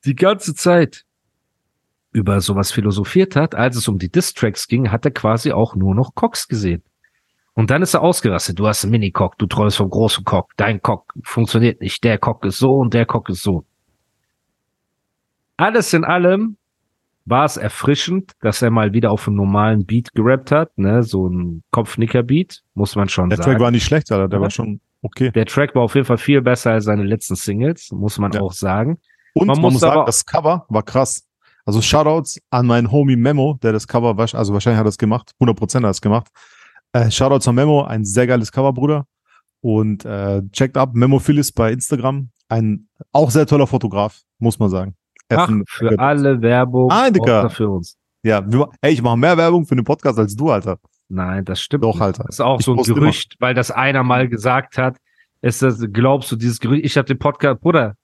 die 0.05 0.15
ganze 0.15 0.55
Zeit 0.55 1.05
über 2.13 2.41
sowas 2.41 2.73
philosophiert 2.73 3.37
hat, 3.37 3.55
als 3.55 3.77
es 3.77 3.87
um 3.89 3.99
die 3.99 4.11
Distracks 4.11 4.67
ging, 4.67 4.91
hat 4.91 5.05
er 5.05 5.11
quasi 5.11 5.53
auch 5.53 5.75
nur 5.75 5.95
noch 5.95 6.15
Cox 6.15 6.49
gesehen. 6.49 6.83
Und 7.55 7.71
dann 7.71 7.83
ist 7.83 7.95
er 7.95 8.03
ausgerastet. 8.03 8.59
Du 8.59 8.67
hast 8.69 8.85
einen 8.85 8.93
Mini-Cock, 8.93 9.37
du 9.39 9.47
träumst 9.47 9.77
vom 9.77 9.91
großen 9.91 10.25
Cock. 10.25 10.53
Dein 10.57 10.81
Cock 10.81 11.13
funktioniert 11.25 11.81
nicht. 11.81 12.03
Der 12.05 12.17
Cock 12.17 12.45
ist 12.45 12.59
so 12.59 12.77
und 12.77 12.95
der 12.95 13.05
Cock 13.05 13.29
ist 13.31 13.43
so. 13.43 13.65
Alles 15.57 15.93
in 15.93 16.05
allem 16.05 16.57
war 17.25 17.45
es 17.45 17.57
erfrischend, 17.57 18.33
dass 18.41 18.63
er 18.63 18.71
mal 18.71 18.93
wieder 18.95 19.11
auf 19.11 19.27
einen 19.27 19.37
normalen 19.37 19.85
Beat 19.85 20.13
gerappt 20.15 20.51
hat, 20.51 20.79
ne, 20.79 21.03
so 21.03 21.29
ein 21.29 21.63
Kopfnicker-Beat, 21.73 22.63
muss 22.75 22.97
man 22.97 23.09
schon 23.09 23.29
Der 23.29 23.37
sagen. 23.39 23.51
Track 23.53 23.61
war 23.61 23.71
nicht 23.71 23.85
schlecht, 23.85 24.11
Alter. 24.13 24.29
Der 24.29 24.39
Ja. 24.39 24.43
war 24.45 24.51
schon 24.51 24.81
okay. 25.03 25.31
Der 25.33 25.45
Track 25.45 25.75
war 25.75 25.83
auf 25.83 25.95
jeden 25.95 26.07
Fall 26.07 26.17
viel 26.17 26.41
besser 26.41 26.71
als 26.73 26.85
seine 26.85 27.03
letzten 27.05 27.35
Singles, 27.35 27.91
muss 27.93 28.19
man 28.19 28.33
Ja. 28.33 28.41
auch 28.41 28.53
sagen. 28.53 28.99
Und 29.35 29.47
Man 29.47 29.57
man, 29.57 29.63
muss 29.63 29.73
muss 29.75 29.81
sagen, 29.83 30.03
das 30.07 30.25
Cover 30.27 30.67
war 30.69 30.83
krass. 30.83 31.25
Also 31.65 31.83
Shoutouts 31.83 32.41
an 32.51 32.67
meinen 32.67 32.91
Homie 32.91 33.17
Memo, 33.17 33.59
der 33.63 33.73
das 33.73 33.87
Cover, 33.87 34.19
also 34.19 34.53
wahrscheinlich 34.55 34.79
hat 34.79 34.87
er 34.87 34.91
es 34.91 34.99
gemacht, 34.99 35.33
100% 35.41 35.75
hat 35.77 35.85
er 35.85 35.91
es 35.91 36.01
gemacht. 36.01 36.29
Äh, 36.93 37.11
Shoutouts 37.11 37.47
an 37.47 37.55
Memo, 37.55 37.85
ein 37.85 38.05
sehr 38.05 38.27
geiles 38.27 38.51
Cover, 38.51 38.73
Bruder. 38.73 39.07
Und 39.61 40.05
äh, 40.05 40.43
checkt 40.53 40.77
ab, 40.77 40.91
Memo 40.95 41.19
Phyllis 41.19 41.53
bei 41.53 41.73
Instagram. 41.73 42.31
Ein 42.49 42.89
auch 43.13 43.31
sehr 43.31 43.47
toller 43.47 43.67
Fotograf, 43.67 44.21
muss 44.39 44.59
man 44.59 44.71
sagen. 44.71 44.95
Ach, 45.31 45.51
für 45.69 45.99
alle 45.99 46.41
Werbung, 46.41 46.91
Ah, 46.91 47.11
Digga. 47.11 47.41
außer 47.41 47.51
für 47.51 47.69
uns. 47.69 47.99
Ja, 48.23 48.43
wir, 48.51 48.71
ey, 48.81 48.93
ich 48.95 49.03
mache 49.03 49.19
mehr 49.19 49.37
Werbung 49.37 49.67
für 49.67 49.77
den 49.77 49.85
Podcast 49.85 50.19
als 50.19 50.35
du, 50.35 50.51
Alter. 50.51 50.79
Nein, 51.11 51.45
das 51.45 51.61
stimmt. 51.61 51.85
Doch. 51.85 52.01
Alter. 52.01 52.25
Das 52.25 52.37
ist 52.37 52.41
auch 52.41 52.61
Ich 52.61 52.65
so 52.65 52.75
ein 52.75 52.83
Gerücht, 52.83 53.37
weil 53.41 53.53
das 53.55 53.71
einer 53.71 54.03
mal 54.03 54.29
gesagt 54.29 54.79
hat. 54.79 54.97
Ist 55.43 55.61
das, 55.63 55.85
glaubst 55.93 56.33
du, 56.33 56.37
dieses 56.37 56.59
Gerücht, 56.61 56.85
ich 56.85 56.97
habe 56.97 57.07
den 57.07 57.19
Podcast, 57.19 57.61
Bruder, 57.61 57.95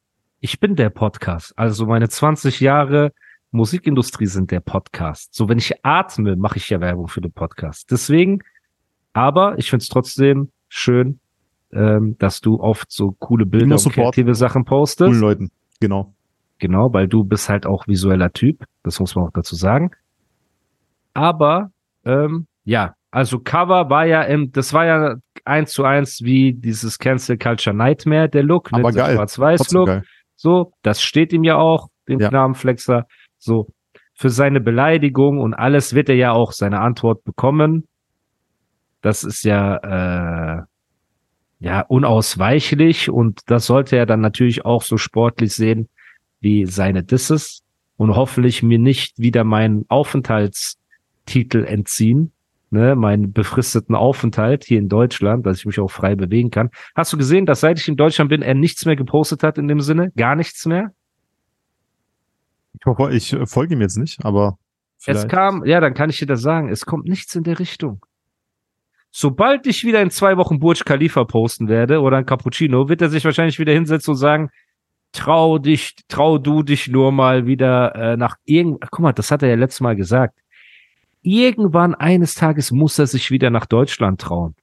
ich 0.44 0.60
bin 0.60 0.76
der 0.76 0.90
Podcast. 0.90 1.56
Also 1.56 1.86
meine 1.86 2.10
20 2.10 2.60
Jahre 2.60 3.14
Musikindustrie 3.50 4.26
sind 4.26 4.50
der 4.50 4.60
Podcast. 4.60 5.34
So, 5.34 5.48
wenn 5.48 5.56
ich 5.56 5.82
atme, 5.86 6.36
mache 6.36 6.58
ich 6.58 6.68
ja 6.68 6.82
Werbung 6.82 7.08
für 7.08 7.22
den 7.22 7.32
Podcast. 7.32 7.90
Deswegen, 7.90 8.40
aber 9.14 9.58
ich 9.58 9.70
find's 9.70 9.88
trotzdem 9.88 10.50
schön, 10.68 11.18
ähm, 11.72 12.18
dass 12.18 12.42
du 12.42 12.60
oft 12.60 12.92
so 12.92 13.12
coole 13.12 13.46
Bilder 13.46 13.76
und 13.76 13.90
kreative 13.90 14.34
Sachen 14.34 14.66
postest. 14.66 15.08
Coolen 15.08 15.20
Leuten. 15.22 15.50
Genau. 15.80 16.14
Genau, 16.58 16.92
weil 16.92 17.08
du 17.08 17.24
bist 17.24 17.48
halt 17.48 17.64
auch 17.64 17.88
visueller 17.88 18.30
Typ. 18.30 18.66
Das 18.82 19.00
muss 19.00 19.14
man 19.14 19.24
auch 19.24 19.32
dazu 19.32 19.54
sagen. 19.54 19.92
Aber 21.14 21.70
ähm, 22.04 22.46
ja, 22.64 22.96
also 23.10 23.38
Cover 23.38 23.88
war 23.88 24.04
ja 24.04 24.20
im, 24.20 24.52
das 24.52 24.74
war 24.74 24.84
ja 24.84 25.16
eins 25.46 25.72
zu 25.72 25.84
eins 25.84 26.20
wie 26.22 26.52
dieses 26.52 26.98
Cancel 26.98 27.38
Culture 27.38 27.74
Nightmare, 27.74 28.28
der 28.28 28.42
Look, 28.42 28.70
Aber 28.74 28.90
dieser 28.90 29.04
geil. 29.04 29.14
Schwarz-Weiß-Look. 29.14 30.02
So, 30.36 30.72
das 30.82 31.02
steht 31.02 31.32
ihm 31.32 31.44
ja 31.44 31.56
auch, 31.56 31.88
dem 32.08 32.20
Ja. 32.20 32.28
Knarrenflexer. 32.28 33.06
So, 33.38 33.68
für 34.14 34.30
seine 34.30 34.60
Beleidigung 34.60 35.40
und 35.40 35.54
alles 35.54 35.94
wird 35.94 36.08
er 36.08 36.16
ja 36.16 36.32
auch 36.32 36.52
seine 36.52 36.80
Antwort 36.80 37.24
bekommen. 37.24 37.86
Das 39.00 39.24
ist 39.24 39.44
ja, 39.44 39.76
äh, 40.58 40.62
ja, 41.60 41.80
unausweichlich 41.80 43.10
und 43.10 43.40
das 43.46 43.66
sollte 43.66 43.96
er 43.96 44.06
dann 44.06 44.20
natürlich 44.20 44.64
auch 44.64 44.82
so 44.82 44.96
sportlich 44.96 45.54
sehen 45.54 45.88
wie 46.40 46.66
seine 46.66 47.02
Disses 47.02 47.62
und 47.96 48.14
hoffentlich 48.16 48.62
mir 48.62 48.78
nicht 48.78 49.18
wieder 49.18 49.44
meinen 49.44 49.86
Aufenthaltstitel 49.88 51.64
entziehen, 51.64 52.32
ne, 52.74 52.94
meinen 52.96 53.32
befristeten 53.32 53.94
Aufenthalt 53.94 54.64
hier 54.64 54.78
in 54.78 54.88
Deutschland, 54.90 55.46
dass 55.46 55.58
ich 55.58 55.66
mich 55.66 55.80
auch 55.80 55.90
frei 55.90 56.14
bewegen 56.14 56.50
kann. 56.50 56.70
Hast 56.94 57.12
du 57.12 57.16
gesehen, 57.16 57.46
dass 57.46 57.60
seit 57.60 57.78
ich 57.78 57.88
in 57.88 57.96
Deutschland 57.96 58.28
bin, 58.28 58.42
er 58.42 58.54
nichts 58.54 58.84
mehr 58.84 58.96
gepostet 58.96 59.42
hat 59.42 59.56
in 59.56 59.68
dem 59.68 59.80
Sinne? 59.80 60.12
Gar 60.16 60.36
nichts 60.36 60.66
mehr? 60.66 60.92
Ich 62.78 62.84
hoffe, 62.86 63.14
ich 63.14 63.32
äh, 63.32 63.46
folge 63.46 63.74
ihm 63.74 63.80
jetzt 63.80 63.96
nicht, 63.96 64.24
aber 64.24 64.58
Es 64.98 65.04
vielleicht. 65.04 65.28
kam, 65.30 65.64
ja, 65.64 65.80
dann 65.80 65.94
kann 65.94 66.10
ich 66.10 66.18
dir 66.18 66.26
das 66.26 66.42
sagen, 66.42 66.68
es 66.68 66.84
kommt 66.84 67.06
nichts 67.06 67.34
in 67.34 67.44
der 67.44 67.58
Richtung. 67.58 68.04
Sobald 69.10 69.66
ich 69.66 69.84
wieder 69.84 70.02
in 70.02 70.10
zwei 70.10 70.36
Wochen 70.36 70.58
Burj 70.58 70.82
Khalifa 70.84 71.24
posten 71.24 71.68
werde 71.68 72.00
oder 72.00 72.16
ein 72.16 72.26
Cappuccino, 72.26 72.88
wird 72.88 73.00
er 73.00 73.10
sich 73.10 73.24
wahrscheinlich 73.24 73.60
wieder 73.60 73.72
hinsetzen 73.72 74.12
und 74.12 74.18
sagen, 74.18 74.50
trau 75.12 75.58
dich, 75.58 75.94
trau 76.08 76.38
du 76.38 76.64
dich 76.64 76.88
nur 76.88 77.12
mal 77.12 77.46
wieder 77.46 77.94
äh, 77.94 78.16
nach 78.16 78.34
irgend, 78.44 78.80
guck 78.90 79.00
mal, 79.00 79.12
das 79.12 79.30
hat 79.30 79.44
er 79.44 79.50
ja 79.50 79.54
letztes 79.54 79.80
Mal 79.80 79.94
gesagt. 79.94 80.36
Irgendwann 81.24 81.94
eines 81.94 82.34
Tages 82.34 82.70
muss 82.70 82.98
er 82.98 83.06
sich 83.06 83.30
wieder 83.30 83.48
nach 83.48 83.64
Deutschland 83.66 84.20
trauen. 84.20 84.54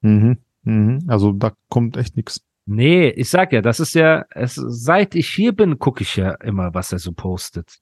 Mhm. 0.00 0.38
Mhm. 0.62 1.04
Also 1.06 1.32
da 1.32 1.52
kommt 1.68 1.96
echt 1.98 2.16
nichts. 2.16 2.42
Nee, 2.66 3.10
ich 3.10 3.28
sag 3.28 3.52
ja, 3.52 3.60
das 3.60 3.80
ist 3.80 3.94
ja, 3.94 4.24
es, 4.30 4.54
seit 4.54 5.14
ich 5.14 5.28
hier 5.28 5.52
bin, 5.52 5.78
gucke 5.78 6.02
ich 6.02 6.16
ja 6.16 6.32
immer, 6.36 6.72
was 6.72 6.90
er 6.90 6.98
so 6.98 7.12
postet. 7.12 7.80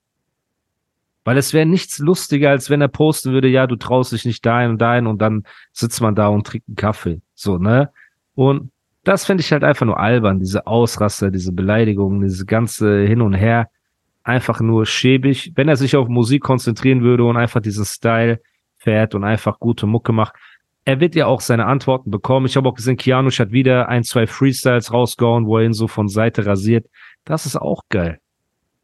Weil 1.25 1.39
es 1.39 1.53
wäre 1.53 1.65
nichts 1.65 2.01
lustiger, 2.01 2.51
als 2.51 2.69
wenn 2.69 2.81
er 2.81 2.89
posten 2.89 3.33
würde, 3.33 3.47
ja, 3.47 3.69
du 3.69 3.77
traust 3.77 4.11
dich 4.11 4.25
nicht 4.25 4.45
dahin 4.45 4.71
und 4.71 4.83
dahin 4.83 5.07
und 5.07 5.23
dann 5.23 5.45
sitzt 5.73 6.01
man 6.01 6.17
da 6.17 6.27
und 6.27 6.45
trinkt 6.45 6.67
einen 6.69 6.77
Kaffee. 6.77 7.23
So, 7.35 7.59
ne? 7.59 7.91
Und 8.35 8.73
das 9.05 9.25
finde 9.25 9.43
ich 9.43 9.53
halt 9.53 9.63
einfach 9.63 9.87
nur 9.87 10.01
albern, 10.01 10.41
diese 10.41 10.67
Ausraster, 10.67 11.31
diese 11.31 11.53
Beleidigungen, 11.53 12.23
diese 12.23 12.47
ganze 12.47 13.03
Hin 13.03 13.21
und 13.21 13.35
Her. 13.35 13.71
Einfach 14.25 14.61
nur 14.61 14.87
schäbig. 14.87 15.53
Wenn 15.55 15.69
er 15.69 15.77
sich 15.77 15.97
auf 15.97 16.09
Musik 16.09 16.43
konzentrieren 16.43 17.03
würde 17.03 17.25
und 17.25 17.37
einfach 17.37 17.61
diesen 17.61 17.85
Style 17.85 18.41
fährt 18.77 19.15
und 19.15 19.25
einfach 19.25 19.59
gute 19.59 19.87
Mucke 19.87 20.13
macht, 20.13 20.35
er 20.85 21.01
wird 21.01 21.15
ja 21.15 21.27
auch 21.27 21.41
seine 21.41 21.67
Antworten 21.67 22.11
bekommen. 22.11 22.47
Ich 22.47 22.57
habe 22.57 22.69
auch 22.69 22.75
gesehen, 22.75 22.97
Kianush 22.97 23.39
hat 23.39 23.53
wieder 23.53 23.89
ein, 23.89 24.03
zwei 24.03 24.27
Freestyles 24.27 24.93
rausgehauen, 24.93 25.47
wo 25.47 25.59
er 25.59 25.65
ihn 25.65 25.73
so 25.73 25.87
von 25.87 26.09
Seite 26.09 26.45
rasiert. 26.47 26.87
Das 27.25 27.47
ist 27.47 27.57
auch 27.57 27.83
geil. 27.89 28.19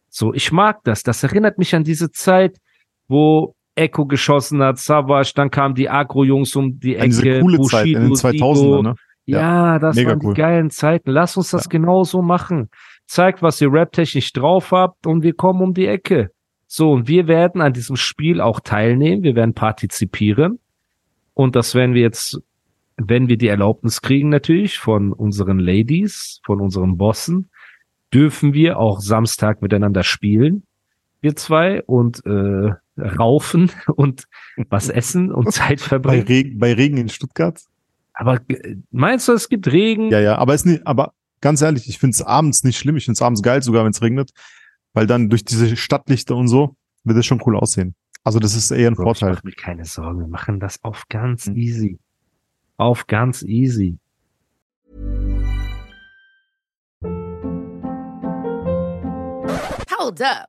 So, 0.08 0.32
ich 0.32 0.52
mag 0.52 0.78
das. 0.84 1.02
Das 1.02 1.22
erinnert 1.22 1.58
mich 1.58 1.74
an 1.74 1.84
diese 1.84 2.10
Zeit, 2.10 2.56
wo 3.08 3.54
Echo 3.74 4.06
geschossen 4.06 4.62
hat, 4.62 4.78
Savage, 4.78 5.32
dann 5.34 5.50
kamen 5.50 5.74
die 5.74 5.88
Agro-Jungs 5.88 6.54
um 6.56 6.78
die 6.78 6.96
Ecke. 6.96 7.04
An 7.04 7.10
diese 7.10 7.40
coole 7.40 7.60
Zeit 7.62 7.86
in 7.86 7.92
den 8.00 8.08
Bushido, 8.08 8.44
2000ern, 8.44 8.54
Sido. 8.54 8.82
ne? 8.82 8.94
Ja, 9.24 9.78
das 9.78 9.96
mega 9.96 10.10
waren 10.10 10.20
cool. 10.24 10.34
die 10.34 10.40
geilen 10.40 10.70
Zeiten. 10.70 11.10
Lass 11.10 11.36
uns 11.36 11.50
das 11.50 11.68
genauso 11.68 12.22
machen. 12.22 12.70
Zeigt, 13.08 13.40
was 13.40 13.58
ihr 13.60 13.72
raptechnisch 13.72 14.34
drauf 14.34 14.70
habt 14.70 15.06
und 15.06 15.22
wir 15.22 15.32
kommen 15.32 15.62
um 15.62 15.72
die 15.72 15.86
Ecke. 15.86 16.30
So, 16.66 16.92
und 16.92 17.08
wir 17.08 17.26
werden 17.26 17.62
an 17.62 17.72
diesem 17.72 17.96
Spiel 17.96 18.42
auch 18.42 18.60
teilnehmen. 18.60 19.22
Wir 19.22 19.34
werden 19.34 19.54
partizipieren. 19.54 20.60
Und 21.32 21.56
das 21.56 21.74
werden 21.74 21.94
wir 21.94 22.02
jetzt, 22.02 22.38
wenn 22.98 23.28
wir 23.28 23.38
die 23.38 23.48
Erlaubnis 23.48 24.02
kriegen 24.02 24.28
natürlich 24.28 24.78
von 24.78 25.14
unseren 25.14 25.58
Ladies, 25.58 26.40
von 26.44 26.60
unseren 26.60 26.98
Bossen, 26.98 27.48
dürfen 28.12 28.52
wir 28.52 28.78
auch 28.78 29.00
Samstag 29.00 29.62
miteinander 29.62 30.02
spielen. 30.02 30.64
Wir 31.22 31.34
zwei 31.34 31.82
und 31.84 32.24
äh, 32.26 32.74
raufen 32.98 33.70
und 33.86 34.24
was 34.68 34.90
essen 34.90 35.32
und 35.32 35.50
Zeit 35.52 35.80
Bei, 35.80 35.86
verbringen. 35.86 36.26
Regen, 36.26 36.58
bei 36.58 36.74
Regen 36.74 36.98
in 36.98 37.08
Stuttgart? 37.08 37.58
Aber 38.12 38.40
äh, 38.48 38.76
meinst 38.90 39.28
du, 39.28 39.32
es 39.32 39.48
gibt 39.48 39.72
Regen? 39.72 40.10
Ja, 40.10 40.20
ja, 40.20 40.36
aber 40.36 40.52
ist 40.52 40.66
nicht, 40.66 40.86
aber 40.86 41.14
ganz 41.40 41.62
ehrlich, 41.62 41.88
ich 41.88 41.98
finde 41.98 42.14
es 42.14 42.22
abends 42.22 42.64
nicht 42.64 42.78
schlimm. 42.78 42.96
Ich 42.96 43.04
finde 43.04 43.14
es 43.16 43.22
abends 43.22 43.42
geil, 43.42 43.62
sogar 43.62 43.84
wenn 43.84 43.90
es 43.92 44.02
regnet, 44.02 44.30
weil 44.92 45.06
dann 45.06 45.28
durch 45.28 45.44
diese 45.44 45.76
Stadtlichter 45.76 46.36
und 46.36 46.48
so 46.48 46.76
wird 47.04 47.18
es 47.18 47.26
schon 47.26 47.40
cool 47.46 47.56
aussehen. 47.56 47.94
Also 48.24 48.38
das 48.40 48.54
ist 48.54 48.70
eher 48.70 48.90
ein 48.90 48.94
Bro, 48.94 49.12
Ich 49.12 49.18
Vorteil. 49.18 49.34
mach 49.36 49.44
mir 49.44 49.52
keine 49.52 49.84
Sorgen. 49.84 50.20
Wir 50.20 50.26
machen 50.28 50.60
das 50.60 50.82
auf 50.82 51.04
ganz 51.08 51.46
Hm. 51.46 51.56
easy. 51.56 51.98
Auf 52.76 53.06
ganz 53.06 53.42
easy. 53.42 53.98
Hold 59.90 60.20
up. 60.22 60.48